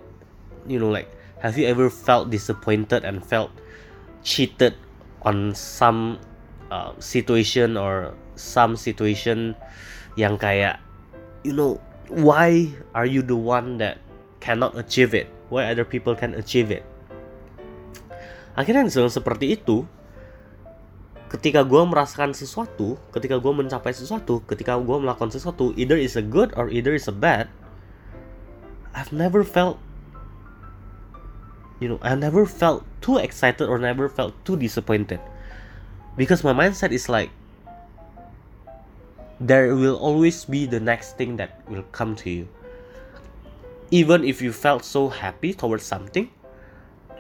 you 0.67 0.83
know, 0.83 0.91
like 0.91 1.07
have 1.39 1.55
you 1.55 1.71
ever 1.71 1.87
felt 1.87 2.31
disappointed 2.35 3.07
and 3.07 3.23
felt 3.23 3.55
cheated 4.27 4.75
on 5.23 5.55
some 5.55 6.19
uh, 6.75 6.91
situation 6.99 7.79
or 7.79 8.19
some 8.35 8.75
situation 8.75 9.55
yang 10.19 10.35
kayak, 10.39 10.83
you 11.47 11.55
know, 11.55 11.79
why 12.13 12.69
are 12.93 13.07
you 13.07 13.23
the 13.23 13.37
one 13.37 13.79
that 13.79 13.97
cannot 14.45 14.77
achieve 14.77 15.15
it 15.15 15.31
why 15.49 15.65
other 15.65 15.85
people 15.85 16.13
can 16.13 16.37
achieve 16.37 16.69
it 16.69 16.85
akhirnya 18.53 18.85
dengan 18.85 19.09
seperti 19.09 19.57
itu 19.57 19.89
ketika 21.33 21.65
gue 21.65 21.83
merasakan 21.89 22.37
sesuatu 22.37 23.01
ketika 23.17 23.41
gue 23.41 23.53
mencapai 23.57 23.97
sesuatu 23.97 24.45
ketika 24.45 24.77
gue 24.77 24.97
melakukan 25.01 25.33
sesuatu 25.33 25.73
either 25.81 25.97
is 25.97 26.15
a 26.15 26.25
good 26.25 26.53
or 26.55 26.69
either 26.69 26.93
is 26.93 27.09
a 27.09 27.15
bad 27.15 27.49
I've 28.93 29.11
never 29.11 29.41
felt 29.41 29.81
you 31.81 31.89
know 31.89 31.99
I 32.05 32.13
never 32.15 32.45
felt 32.45 32.85
too 33.01 33.17
excited 33.17 33.65
or 33.65 33.81
never 33.81 34.13
felt 34.13 34.37
too 34.45 34.61
disappointed 34.61 35.19
because 36.21 36.45
my 36.45 36.53
mindset 36.53 36.93
is 36.93 37.09
like 37.09 37.33
there 39.43 39.75
will 39.75 39.99
always 39.99 40.47
be 40.47 40.67
the 40.67 40.79
next 40.79 41.19
thing 41.19 41.37
that 41.37 41.59
will 41.67 41.85
come 41.91 42.15
to 42.23 42.31
you. 42.31 42.47
Even 43.91 44.25
if 44.25 44.41
you 44.41 44.55
felt 44.55 44.87
so 44.87 45.11
happy 45.11 45.53
towards 45.53 45.83
something, 45.83 46.31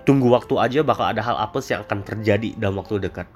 tunggu 0.06 0.30
waktu 0.30 0.54
aja 0.56 0.80
bakal 0.86 1.10
ada 1.10 1.20
hal 1.20 1.36
apa 1.36 1.58
sih 1.60 1.76
yang 1.76 1.84
akan 1.84 2.00
terjadi 2.06 2.54
dalam 2.56 2.80
waktu 2.80 3.02
dekat. 3.02 3.26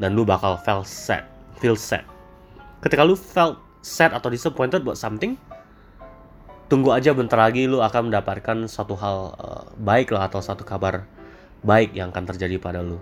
Dan 0.00 0.16
lu 0.16 0.24
bakal 0.24 0.56
feel 0.64 0.80
sad, 0.82 1.28
feel 1.60 1.76
sad. 1.76 2.08
Ketika 2.80 3.04
lu 3.04 3.12
felt 3.12 3.60
sad 3.84 4.16
atau 4.16 4.32
disappointed 4.32 4.80
buat 4.80 4.96
something, 4.96 5.36
tunggu 6.72 6.96
aja 6.96 7.12
bentar 7.12 7.36
lagi 7.36 7.68
lu 7.68 7.84
akan 7.84 8.08
mendapatkan 8.08 8.64
suatu 8.64 8.96
hal 8.96 9.36
uh, 9.36 9.64
baik 9.76 10.08
lah 10.16 10.32
atau 10.32 10.40
satu 10.40 10.64
kabar 10.64 11.04
baik 11.60 11.92
yang 11.92 12.08
akan 12.08 12.24
terjadi 12.32 12.56
pada 12.56 12.80
lu. 12.80 12.96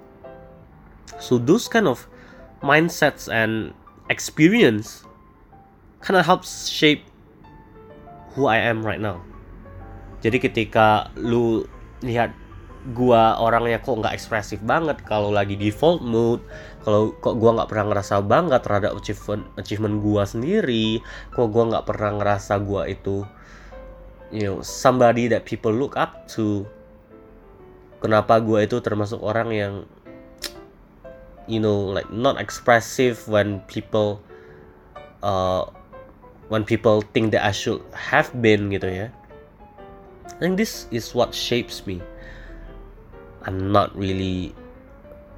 So 1.22 1.38
those 1.38 1.70
kind 1.70 1.87
of 1.87 2.11
mindsets 2.58 3.30
and 3.30 3.70
experience 4.11 5.06
kind 6.02 6.18
of 6.18 6.26
helps 6.26 6.66
shape 6.66 7.06
who 8.34 8.50
I 8.50 8.58
am 8.58 8.82
right 8.82 8.98
now. 8.98 9.22
Jadi 10.18 10.42
ketika 10.42 11.14
lu 11.14 11.62
lihat 12.02 12.34
gua 12.92 13.37
orangnya 13.37 13.81
kok 13.85 14.01
nggak 14.01 14.16
ekspresif 14.16 14.61
banget. 14.64 15.05
Kalau 15.05 15.29
lagi 15.29 15.55
default 15.59 16.01
mood 16.01 16.40
kalau 16.85 17.12
kok 17.20 17.37
gua 17.37 17.61
nggak 17.61 17.68
pernah 17.68 17.87
ngerasa 17.92 18.24
bangga 18.24 18.59
terhadap 18.64 18.96
achievement 18.96 19.44
achievement 19.61 20.01
gua 20.01 20.24
sendiri 20.24 21.05
kok 21.33 21.48
gua 21.53 21.68
nggak 21.68 21.85
pernah 21.85 22.16
ngerasa 22.16 22.55
gua 22.64 22.88
itu 22.88 23.29
you 24.33 24.44
know 24.44 24.64
somebody 24.64 25.29
that 25.29 25.44
people 25.44 25.72
look 25.72 25.96
up 26.01 26.24
to. 26.31 26.64
Kenapa 27.98 28.38
gua 28.38 28.64
itu 28.64 28.79
termasuk 28.79 29.20
orang 29.20 29.48
yang 29.53 29.74
you 31.51 31.61
know 31.61 31.92
like 31.92 32.09
not 32.09 32.40
expressive 32.40 33.20
when 33.27 33.61
people 33.66 34.22
uh, 35.20 35.66
when 36.48 36.64
people 36.64 37.03
think 37.12 37.35
that 37.37 37.44
I 37.44 37.53
should 37.53 37.83
have 37.92 38.33
been 38.38 38.72
gitu 38.72 38.88
ya. 38.88 39.09
I 40.29 40.37
think 40.38 40.55
this 40.55 40.87
is 40.94 41.18
what 41.18 41.35
shapes 41.35 41.83
me 41.83 41.98
I'm 43.46 43.70
not 43.70 43.94
really 43.94 44.55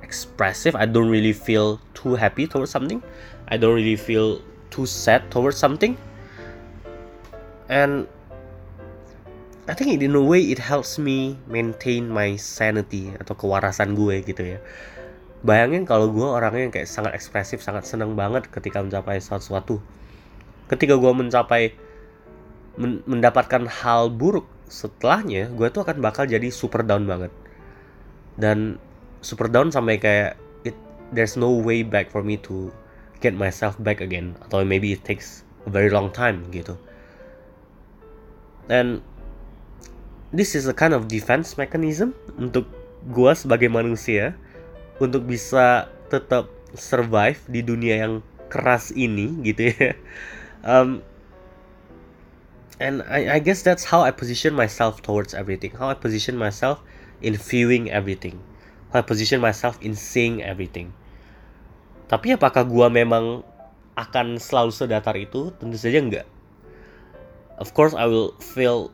expressive. 0.01 0.75
I 0.75 0.87
don't 0.87 1.11
really 1.11 1.35
feel 1.35 1.79
too 1.95 2.17
happy 2.17 2.47
towards 2.47 2.73
something. 2.73 3.03
I 3.51 3.61
don't 3.61 3.75
really 3.75 3.99
feel 3.99 4.41
too 4.71 4.87
sad 4.87 5.29
towards 5.31 5.59
something. 5.59 5.99
And 7.71 8.11
I 9.71 9.75
think 9.79 10.03
in 10.03 10.19
a 10.19 10.25
way 10.25 10.51
it 10.51 10.59
helps 10.59 10.99
me 10.99 11.39
maintain 11.47 12.11
my 12.11 12.35
sanity 12.35 13.15
atau 13.23 13.39
kewarasan 13.39 13.95
gue 13.95 14.27
gitu 14.27 14.57
ya. 14.57 14.59
Bayangin 15.47 15.87
kalau 15.87 16.11
gue 16.11 16.27
orangnya 16.27 16.69
yang 16.69 16.75
kayak 16.75 16.91
sangat 16.91 17.15
ekspresif 17.15 17.63
sangat 17.63 17.87
senang 17.87 18.19
banget 18.19 18.51
ketika 18.51 18.83
mencapai 18.83 19.23
sesuatu. 19.23 19.79
Ketika 20.67 20.99
gue 20.99 21.13
mencapai 21.15 21.75
men 22.79 23.03
mendapatkan 23.07 23.67
hal 23.67 24.11
buruk 24.11 24.47
setelahnya 24.71 25.51
gue 25.51 25.67
tuh 25.75 25.83
akan 25.83 25.99
bakal 25.99 26.25
jadi 26.31 26.47
super 26.55 26.87
down 26.87 27.03
banget 27.03 27.35
dan 28.41 28.81
super 29.21 29.47
down 29.47 29.69
sampai 29.69 30.01
kayak 30.01 30.41
it 30.65 30.75
there's 31.13 31.37
no 31.37 31.53
way 31.53 31.85
back 31.85 32.09
for 32.09 32.25
me 32.25 32.41
to 32.41 32.73
get 33.21 33.37
myself 33.37 33.77
back 33.85 34.01
again. 34.01 34.35
Atau 34.49 34.65
maybe 34.65 34.97
it 34.97 35.05
takes 35.05 35.45
a 35.69 35.71
very 35.71 35.93
long 35.93 36.09
time 36.09 36.49
gitu. 36.51 36.75
And 38.73 39.05
this 40.33 40.57
is 40.57 40.65
a 40.67 40.75
kind 40.75 40.97
of 40.97 41.07
defense 41.07 41.61
mechanism 41.61 42.17
untuk 42.41 42.67
gue 43.13 43.33
sebagai 43.37 43.69
manusia 43.69 44.37
untuk 45.01 45.29
bisa 45.29 45.89
tetap 46.09 46.49
survive 46.77 47.41
di 47.51 47.61
dunia 47.65 48.07
yang 48.09 48.15
keras 48.51 48.95
ini 48.95 49.37
gitu 49.45 49.75
ya. 49.75 49.93
Um, 50.61 51.01
and 52.79 53.01
I, 53.09 53.37
I 53.37 53.39
guess 53.41 53.65
that's 53.65 53.85
how 53.85 54.05
I 54.05 54.13
position 54.13 54.53
myself 54.53 55.01
towards 55.01 55.33
everything. 55.33 55.73
How 55.73 55.89
I 55.91 55.97
position 55.97 56.37
myself 56.37 56.85
in 57.21 57.37
viewing 57.37 57.91
everything. 57.91 58.41
I 58.91 59.03
position 59.07 59.39
myself 59.39 59.79
in 59.81 59.95
seeing 59.95 60.43
everything. 60.43 60.91
Tapi 62.11 62.35
apakah 62.35 62.67
gua 62.67 62.91
memang 62.91 63.47
akan 63.95 64.43
selalu 64.43 64.75
sedatar 64.75 65.15
itu? 65.15 65.55
Tentu 65.63 65.79
saja 65.79 66.03
enggak. 66.03 66.27
Of 67.63 67.71
course 67.77 67.95
I 67.95 68.11
will 68.11 68.35
feel 68.43 68.91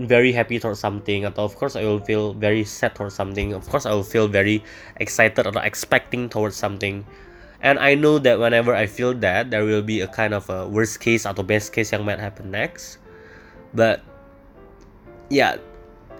very 0.00 0.32
happy 0.32 0.56
towards 0.56 0.80
something 0.80 1.28
atau 1.28 1.44
of 1.44 1.52
course 1.60 1.76
I 1.76 1.84
will 1.84 2.00
feel 2.00 2.32
very 2.32 2.64
sad 2.64 2.96
towards 2.96 3.12
something. 3.12 3.52
Of 3.52 3.68
course 3.68 3.84
I 3.84 3.92
will 3.92 4.06
feel 4.06 4.24
very 4.24 4.64
excited 4.96 5.44
or 5.44 5.52
expecting 5.60 6.32
towards 6.32 6.56
something. 6.56 7.04
And 7.60 7.76
I 7.76 7.92
know 7.92 8.16
that 8.24 8.40
whenever 8.40 8.72
I 8.72 8.88
feel 8.88 9.12
that 9.20 9.52
there 9.52 9.68
will 9.68 9.84
be 9.84 10.00
a 10.00 10.08
kind 10.08 10.32
of 10.32 10.48
a 10.48 10.64
worst 10.64 11.04
case 11.04 11.28
atau 11.28 11.44
best 11.44 11.76
case 11.76 11.92
yang 11.92 12.08
might 12.08 12.16
happen 12.16 12.48
next. 12.48 12.96
But 13.76 14.00
yeah 15.28 15.60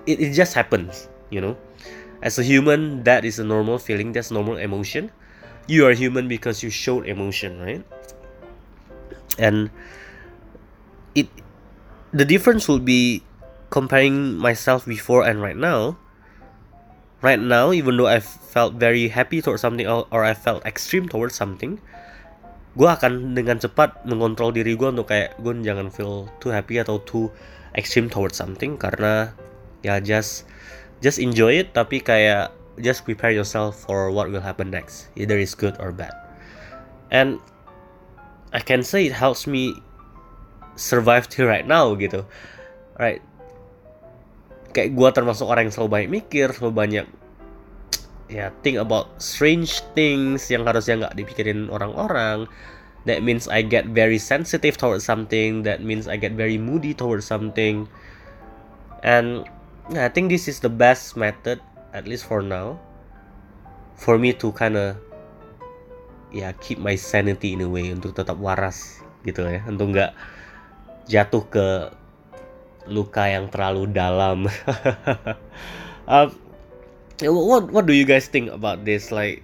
it, 0.06 0.20
it 0.20 0.32
just 0.32 0.54
happens 0.54 1.08
you 1.30 1.40
know. 1.40 1.56
As 2.20 2.38
a 2.38 2.44
human 2.44 3.04
that 3.08 3.24
is 3.24 3.38
a 3.38 3.44
normal 3.44 3.78
feeling. 3.78 4.12
That's 4.12 4.30
normal 4.30 4.58
emotion. 4.58 5.10
You 5.66 5.86
are 5.86 5.94
human 5.94 6.28
because 6.28 6.62
you 6.62 6.68
showed 6.68 7.06
emotion 7.06 7.62
right? 7.62 7.84
And 9.38 9.70
it 11.14 11.30
the 12.12 12.26
difference 12.26 12.68
will 12.68 12.82
be 12.82 13.22
comparing 13.70 14.36
myself 14.36 14.84
before 14.84 15.24
and 15.24 15.40
right 15.40 15.56
now. 15.56 15.96
Right 17.22 17.40
now 17.40 17.72
even 17.72 17.96
though 17.96 18.08
I 18.08 18.20
felt 18.20 18.74
very 18.74 19.08
happy 19.08 19.40
towards 19.40 19.62
something 19.62 19.86
or 19.86 20.24
I 20.24 20.34
felt 20.34 20.64
extreme 20.66 21.08
towards 21.08 21.34
something 21.34 21.80
gue 22.78 22.86
akan 22.86 23.34
dengan 23.34 23.58
cepat 23.58 24.06
mengontrol 24.06 24.54
diri 24.54 24.78
gue 24.78 24.86
untuk 24.86 25.10
kayak 25.10 25.34
gue 25.42 25.52
jangan 25.66 25.90
feel 25.90 26.30
too 26.38 26.54
happy 26.54 26.78
atau 26.78 27.02
too 27.02 27.26
extreme 27.74 28.06
towards 28.06 28.38
something. 28.38 28.78
Karena 28.78 29.34
ya 29.82 29.98
just 29.98 30.46
just 31.00 31.18
enjoy 31.18 31.60
it 31.60 31.72
tapi 31.72 32.00
kayak 32.00 32.52
just 32.80 33.04
prepare 33.04 33.32
yourself 33.32 33.76
for 33.84 34.08
what 34.08 34.28
will 34.28 34.40
happen 34.40 34.72
next 34.72 35.12
either 35.16 35.36
it's 35.36 35.56
good 35.56 35.76
or 35.80 35.92
bad. 35.92 36.12
And 37.10 37.42
I 38.52 38.60
can 38.60 38.86
say 38.86 39.06
it 39.06 39.16
helps 39.16 39.46
me 39.46 39.74
survive 40.78 41.28
till 41.28 41.46
right 41.46 41.66
now 41.66 41.92
gitu. 41.98 42.24
Right. 42.96 43.20
Kayak 44.70 44.94
gue 44.94 45.08
termasuk 45.10 45.46
orang 45.50 45.68
yang 45.68 45.74
selalu 45.74 45.90
banyak 45.90 46.10
mikir 46.22 46.46
selalu 46.54 46.74
banyak 46.74 47.06
ya 48.30 48.54
think 48.62 48.78
about 48.78 49.10
strange 49.18 49.82
things 49.98 50.46
yang 50.46 50.62
harusnya 50.62 51.06
nggak 51.06 51.14
dipikirin 51.18 51.66
orang-orang. 51.68 52.46
That 53.08 53.24
means 53.24 53.48
I 53.48 53.64
get 53.64 53.90
very 53.90 54.20
sensitive 54.20 54.76
towards 54.76 55.08
something 55.08 55.64
that 55.64 55.80
means 55.80 56.06
I 56.06 56.20
get 56.20 56.36
very 56.36 56.60
moody 56.60 56.92
towards 56.92 57.26
something. 57.26 57.88
And 59.00 59.48
I 59.90 60.08
think 60.08 60.30
this 60.30 60.46
is 60.46 60.62
the 60.62 60.70
best 60.70 61.18
method 61.18 61.58
at 61.90 62.06
least 62.06 62.30
for 62.30 62.42
now 62.42 62.78
for 63.98 64.18
me 64.18 64.30
to 64.38 64.54
kind 64.54 64.78
of 64.78 64.94
ya 66.30 66.54
keep 66.62 66.78
my 66.78 66.94
sanity 66.94 67.58
in 67.58 67.66
a 67.66 67.68
way 67.68 67.90
untuk 67.90 68.14
tetap 68.14 68.38
waras 68.38 69.02
gitu 69.26 69.42
ya 69.42 69.66
untuk 69.66 69.90
nggak 69.90 70.14
jatuh 71.10 71.42
ke 71.50 71.66
luka 72.86 73.26
yang 73.26 73.50
terlalu 73.50 73.90
dalam. 73.90 74.46
uh, 76.10 76.30
what 77.26 77.68
what 77.68 77.84
do 77.84 77.92
you 77.92 78.06
guys 78.06 78.30
think 78.30 78.48
about 78.48 78.86
this? 78.86 79.10
Like, 79.10 79.42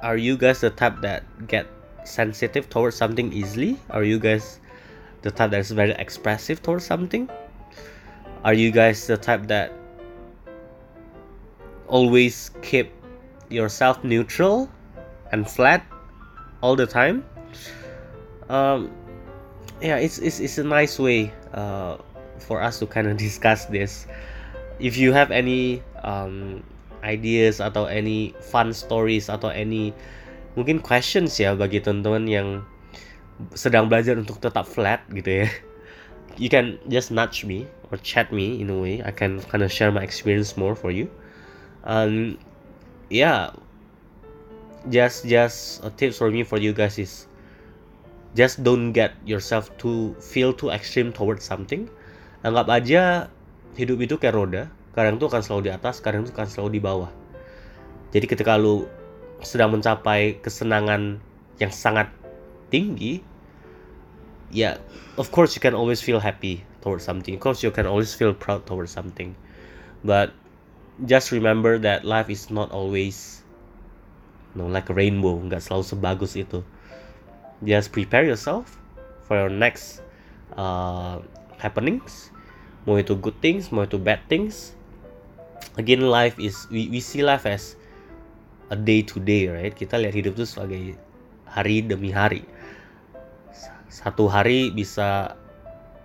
are 0.00 0.16
you 0.16 0.40
guys 0.40 0.64
the 0.64 0.72
type 0.72 1.00
that 1.04 1.22
get 1.46 1.68
sensitive 2.08 2.66
towards 2.72 2.96
something 2.96 3.30
easily? 3.30 3.76
Are 3.92 4.02
you 4.02 4.18
guys 4.18 4.58
the 5.22 5.30
type 5.30 5.52
that 5.52 5.60
is 5.60 5.70
very 5.70 5.94
expressive 6.00 6.64
towards 6.64 6.88
something? 6.88 7.28
Are 8.46 8.54
you 8.54 8.70
guys 8.70 9.10
the 9.10 9.18
type 9.18 9.50
that 9.50 9.74
always 11.90 12.54
keep 12.62 12.94
yourself 13.50 13.98
neutral 14.06 14.70
and 15.34 15.50
flat 15.50 15.82
all 16.62 16.78
the 16.78 16.86
time? 16.86 17.26
Um, 18.46 18.94
yeah, 19.82 19.98
it's 19.98 20.22
it's, 20.22 20.38
it's 20.38 20.62
a 20.62 20.64
nice 20.64 20.94
way. 20.94 21.34
Uh, 21.50 21.98
for 22.38 22.62
us 22.62 22.78
to 22.78 22.86
kind 22.86 23.06
of 23.06 23.16
discuss 23.26 23.66
this. 23.66 24.06
If 24.78 24.96
you 24.96 25.12
have 25.12 25.30
any 25.34 25.82
um, 26.04 26.62
ideas 27.02 27.58
atau 27.58 27.88
any 27.90 28.36
fun 28.38 28.70
stories 28.70 29.26
atau 29.26 29.48
any 29.50 29.90
mungkin 30.54 30.80
questions 30.80 31.36
ya 31.40 31.56
bagi 31.56 31.80
teman-teman 31.80 32.24
yang 32.28 32.48
sedang 33.52 33.88
belajar 33.88 34.16
untuk 34.16 34.40
tetap 34.40 34.64
flat 34.68 35.02
gitu 35.12 35.44
ya. 35.44 35.48
You 36.36 36.48
can 36.48 36.78
just 36.88 37.10
nudge 37.10 37.44
me 37.44 37.66
or 37.90 37.98
chat 37.98 38.32
me 38.32 38.60
in 38.60 38.68
a 38.70 38.78
way. 38.78 39.02
I 39.04 39.10
can 39.10 39.40
kind 39.48 39.64
of 39.64 39.72
share 39.72 39.90
my 39.90 40.02
experience 40.02 40.56
more 40.56 40.74
for 40.74 40.90
you. 40.90 41.10
Um, 41.84 42.38
yeah, 43.08 43.56
just 44.88 45.26
just 45.26 45.82
a 45.82 45.90
tips 45.90 46.18
for 46.18 46.30
me 46.30 46.46
for 46.46 46.58
you 46.58 46.70
guys 46.70 46.98
is 46.98 47.26
just 48.38 48.62
don't 48.62 48.92
get 48.92 49.16
yourself 49.26 49.72
to 49.82 50.14
feel 50.22 50.52
too 50.52 50.70
extreme 50.70 51.10
towards 51.10 51.42
something 51.42 51.90
anggap 52.46 52.70
aja 52.70 53.02
hidup 53.74 53.98
itu 53.98 54.14
kayak 54.20 54.36
roda 54.38 54.62
kadang 54.94 55.18
tuh 55.18 55.26
akan 55.26 55.42
selalu 55.42 55.70
di 55.70 55.72
atas 55.74 55.98
kadang 55.98 56.22
tuh 56.22 56.32
akan 56.36 56.48
selalu 56.48 56.78
di 56.78 56.80
bawah 56.80 57.10
jadi 58.14 58.26
ketika 58.30 58.54
lu 58.54 58.86
sedang 59.42 59.74
mencapai 59.74 60.38
kesenangan 60.40 61.18
yang 61.58 61.72
sangat 61.74 62.08
tinggi 62.70 63.20
yeah, 64.50 64.78
of 65.18 65.32
course 65.32 65.54
you 65.54 65.60
can 65.60 65.74
always 65.74 66.00
feel 66.00 66.20
happy 66.20 66.64
towards 66.82 67.04
something. 67.04 67.34
Of 67.34 67.40
course 67.40 67.62
you 67.62 67.70
can 67.70 67.86
always 67.86 68.14
feel 68.14 68.34
proud 68.34 68.66
towards 68.66 68.90
something. 68.90 69.34
But 70.04 70.32
just 71.04 71.32
remember 71.32 71.78
that 71.78 72.04
life 72.04 72.30
is 72.30 72.50
not 72.50 72.70
always 72.70 73.42
you 74.54 74.62
know, 74.62 74.68
like 74.68 74.88
a 74.90 74.94
rainbow. 74.94 75.36
Nggak 75.42 75.66
selalu 75.66 75.84
sebagus 75.84 76.32
itu. 76.38 76.62
Just 77.64 77.90
prepare 77.90 78.24
yourself 78.24 78.78
for 79.26 79.36
your 79.36 79.50
next 79.50 80.04
uh, 80.54 81.18
happenings. 81.58 82.30
Mau 82.86 83.02
itu 83.02 83.18
good 83.18 83.34
things 83.42 83.74
mau 83.74 83.82
itu 83.82 83.98
bad 83.98 84.22
things. 84.30 84.78
Again 85.74 86.06
life 86.06 86.38
is 86.38 86.70
we, 86.70 86.88
we 86.88 87.02
see 87.02 87.20
life 87.20 87.44
as 87.44 87.74
a 88.70 88.78
day 88.78 89.02
to 89.02 89.18
day 89.18 89.50
right? 89.50 89.74
Kita 89.74 89.98
lihat 89.98 90.14
hidup 90.14 90.38
itu 90.38 90.46
sebagai 90.46 90.82
hari 91.50 91.82
demi 91.82 92.14
hari 92.14 92.46
satu 93.88 94.26
hari 94.26 94.70
bisa 94.74 95.34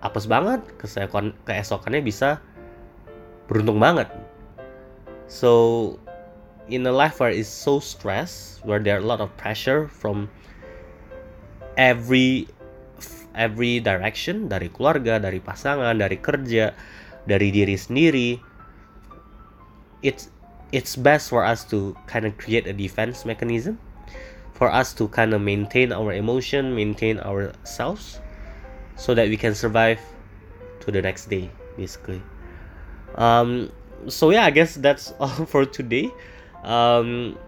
apes 0.01 0.25
banget 0.25 0.61
keesokan 0.81 1.33
keesokannya 1.45 2.01
bisa 2.01 2.41
beruntung 3.45 3.77
banget 3.77 4.09
so 5.29 5.95
in 6.69 6.85
a 6.87 6.93
life 6.93 7.19
where 7.19 7.33
it's 7.33 7.51
so 7.51 7.77
stress 7.81 8.61
where 8.63 8.79
there 8.79 8.97
are 8.97 9.03
a 9.03 9.07
lot 9.07 9.19
of 9.19 9.29
pressure 9.37 9.89
from 9.89 10.29
every 11.77 12.47
every 13.35 13.79
direction 13.79 14.51
dari 14.51 14.67
keluarga, 14.71 15.19
dari 15.19 15.39
pasangan, 15.39 15.95
dari 15.95 16.19
kerja, 16.19 16.75
dari 17.27 17.47
diri 17.51 17.75
sendiri. 17.75 18.29
It's 20.01 20.33
it's 20.71 20.97
best 20.97 21.29
for 21.29 21.45
us 21.45 21.67
to 21.69 21.93
kind 22.07 22.25
of 22.25 22.35
create 22.39 22.65
a 22.65 22.75
defense 22.75 23.27
mechanism 23.27 23.77
for 24.61 24.69
us 24.69 24.93
to 24.93 25.09
kind 25.09 25.33
of 25.33 25.41
maintain 25.41 25.89
our 25.89 26.13
emotion, 26.13 26.77
maintain 26.77 27.17
ourselves 27.25 28.21
so 28.93 29.17
that 29.17 29.25
we 29.25 29.33
can 29.33 29.57
survive 29.57 29.97
to 30.85 30.93
the 30.93 31.01
next 31.01 31.33
day 31.33 31.49
basically. 31.81 32.21
Um 33.17 33.73
so 34.05 34.29
yeah, 34.29 34.45
I 34.45 34.53
guess 34.53 34.77
that's 34.77 35.09
all 35.19 35.49
for 35.49 35.65
today. 35.65 36.13
Um 36.61 37.41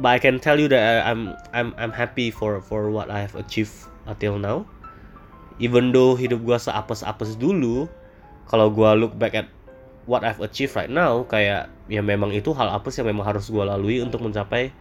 but 0.00 0.16
I 0.16 0.18
can 0.18 0.40
tell 0.40 0.56
you 0.56 0.72
that 0.72 1.04
I'm 1.04 1.36
I'm 1.52 1.76
I'm 1.76 1.92
happy 1.92 2.32
for 2.32 2.64
for 2.64 2.88
what 2.88 3.12
I 3.12 3.20
have 3.20 3.36
achieved 3.36 3.76
until 4.08 4.40
now 4.40 4.64
even 5.60 5.92
though 5.92 6.16
hidup 6.16 6.40
gue 6.40 6.56
seapes-apes 6.56 7.36
dulu 7.36 7.84
kalau 8.48 8.72
gue 8.72 8.90
look 8.96 9.12
back 9.20 9.36
at 9.36 9.50
what 10.08 10.24
I've 10.24 10.40
achieved 10.40 10.72
right 10.72 10.88
now 10.88 11.26
kayak 11.28 11.68
ya 11.92 12.00
memang 12.00 12.32
itu 12.32 12.56
hal 12.56 12.72
apes 12.72 12.96
yang 12.96 13.12
memang 13.12 13.28
harus 13.28 13.52
gue 13.52 13.60
lalui 13.60 14.00
untuk 14.00 14.24
mencapai 14.24 14.72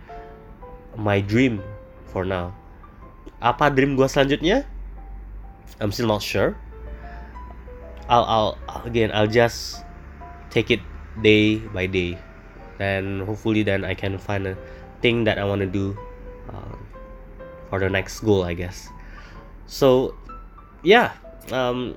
my 0.98 1.22
dream 1.22 1.62
for 2.10 2.26
now. 2.26 2.52
Apa 3.38 3.70
dream 3.70 3.94
gue 3.94 4.10
selanjutnya? 4.10 4.66
I'm 5.78 5.94
still 5.94 6.10
not 6.10 6.26
sure. 6.26 6.58
I'll, 8.10 8.26
I'll 8.26 8.52
again 8.88 9.14
I'll 9.14 9.30
just 9.30 9.86
take 10.50 10.74
it 10.74 10.82
day 11.22 11.62
by 11.72 11.86
day. 11.86 12.18
And 12.82 13.22
hopefully 13.22 13.62
then 13.62 13.86
I 13.86 13.94
can 13.94 14.18
find 14.18 14.50
a 14.50 14.56
thing 15.02 15.24
that 15.30 15.38
I 15.38 15.46
want 15.46 15.62
to 15.62 15.70
do 15.70 15.94
uh, 16.50 16.76
for 17.70 17.78
the 17.78 17.90
next 17.90 18.26
goal 18.26 18.42
I 18.42 18.58
guess. 18.58 18.90
So 19.70 20.18
yeah 20.82 21.14
um, 21.54 21.94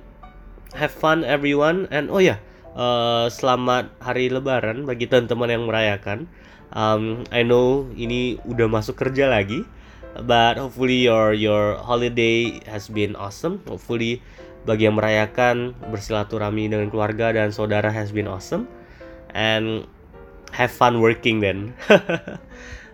have 0.77 0.93
fun 0.93 1.25
everyone. 1.25 1.89
And 1.89 2.13
oh 2.13 2.21
yeah, 2.21 2.37
uh, 2.75 3.27
selamat 3.33 3.91
hari 3.99 4.29
lebaran 4.29 4.85
bagi 4.85 5.07
teman-teman 5.09 5.49
yang 5.49 5.65
merayakan 5.65 6.29
um, 6.75 7.23
I 7.31 7.43
know 7.43 7.89
ini 7.95 8.39
udah 8.43 8.67
masuk 8.67 8.99
kerja 8.99 9.31
lagi 9.31 9.63
but 10.27 10.59
hopefully 10.59 11.07
your 11.07 11.31
your 11.31 11.79
holiday 11.79 12.59
has 12.67 12.91
been 12.91 13.15
awesome. 13.15 13.63
Hopefully 13.67 14.19
bagi 14.67 14.85
yang 14.85 14.99
merayakan 14.99 15.73
bersilaturahmi 15.89 16.69
dengan 16.69 16.91
keluarga 16.91 17.33
dan 17.33 17.49
saudara 17.55 17.89
has 17.89 18.11
been 18.11 18.27
awesome. 18.27 18.67
And 19.31 19.87
have 20.51 20.71
fun 20.71 20.99
working 20.99 21.39
then. 21.39 21.71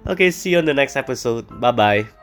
Okay 0.08 0.32
see 0.32 0.56
you 0.56 0.64
on 0.64 0.64
the 0.64 0.78
next 0.78 0.96
episode. 0.96 1.52
Bye 1.60 1.76
bye 1.76 2.17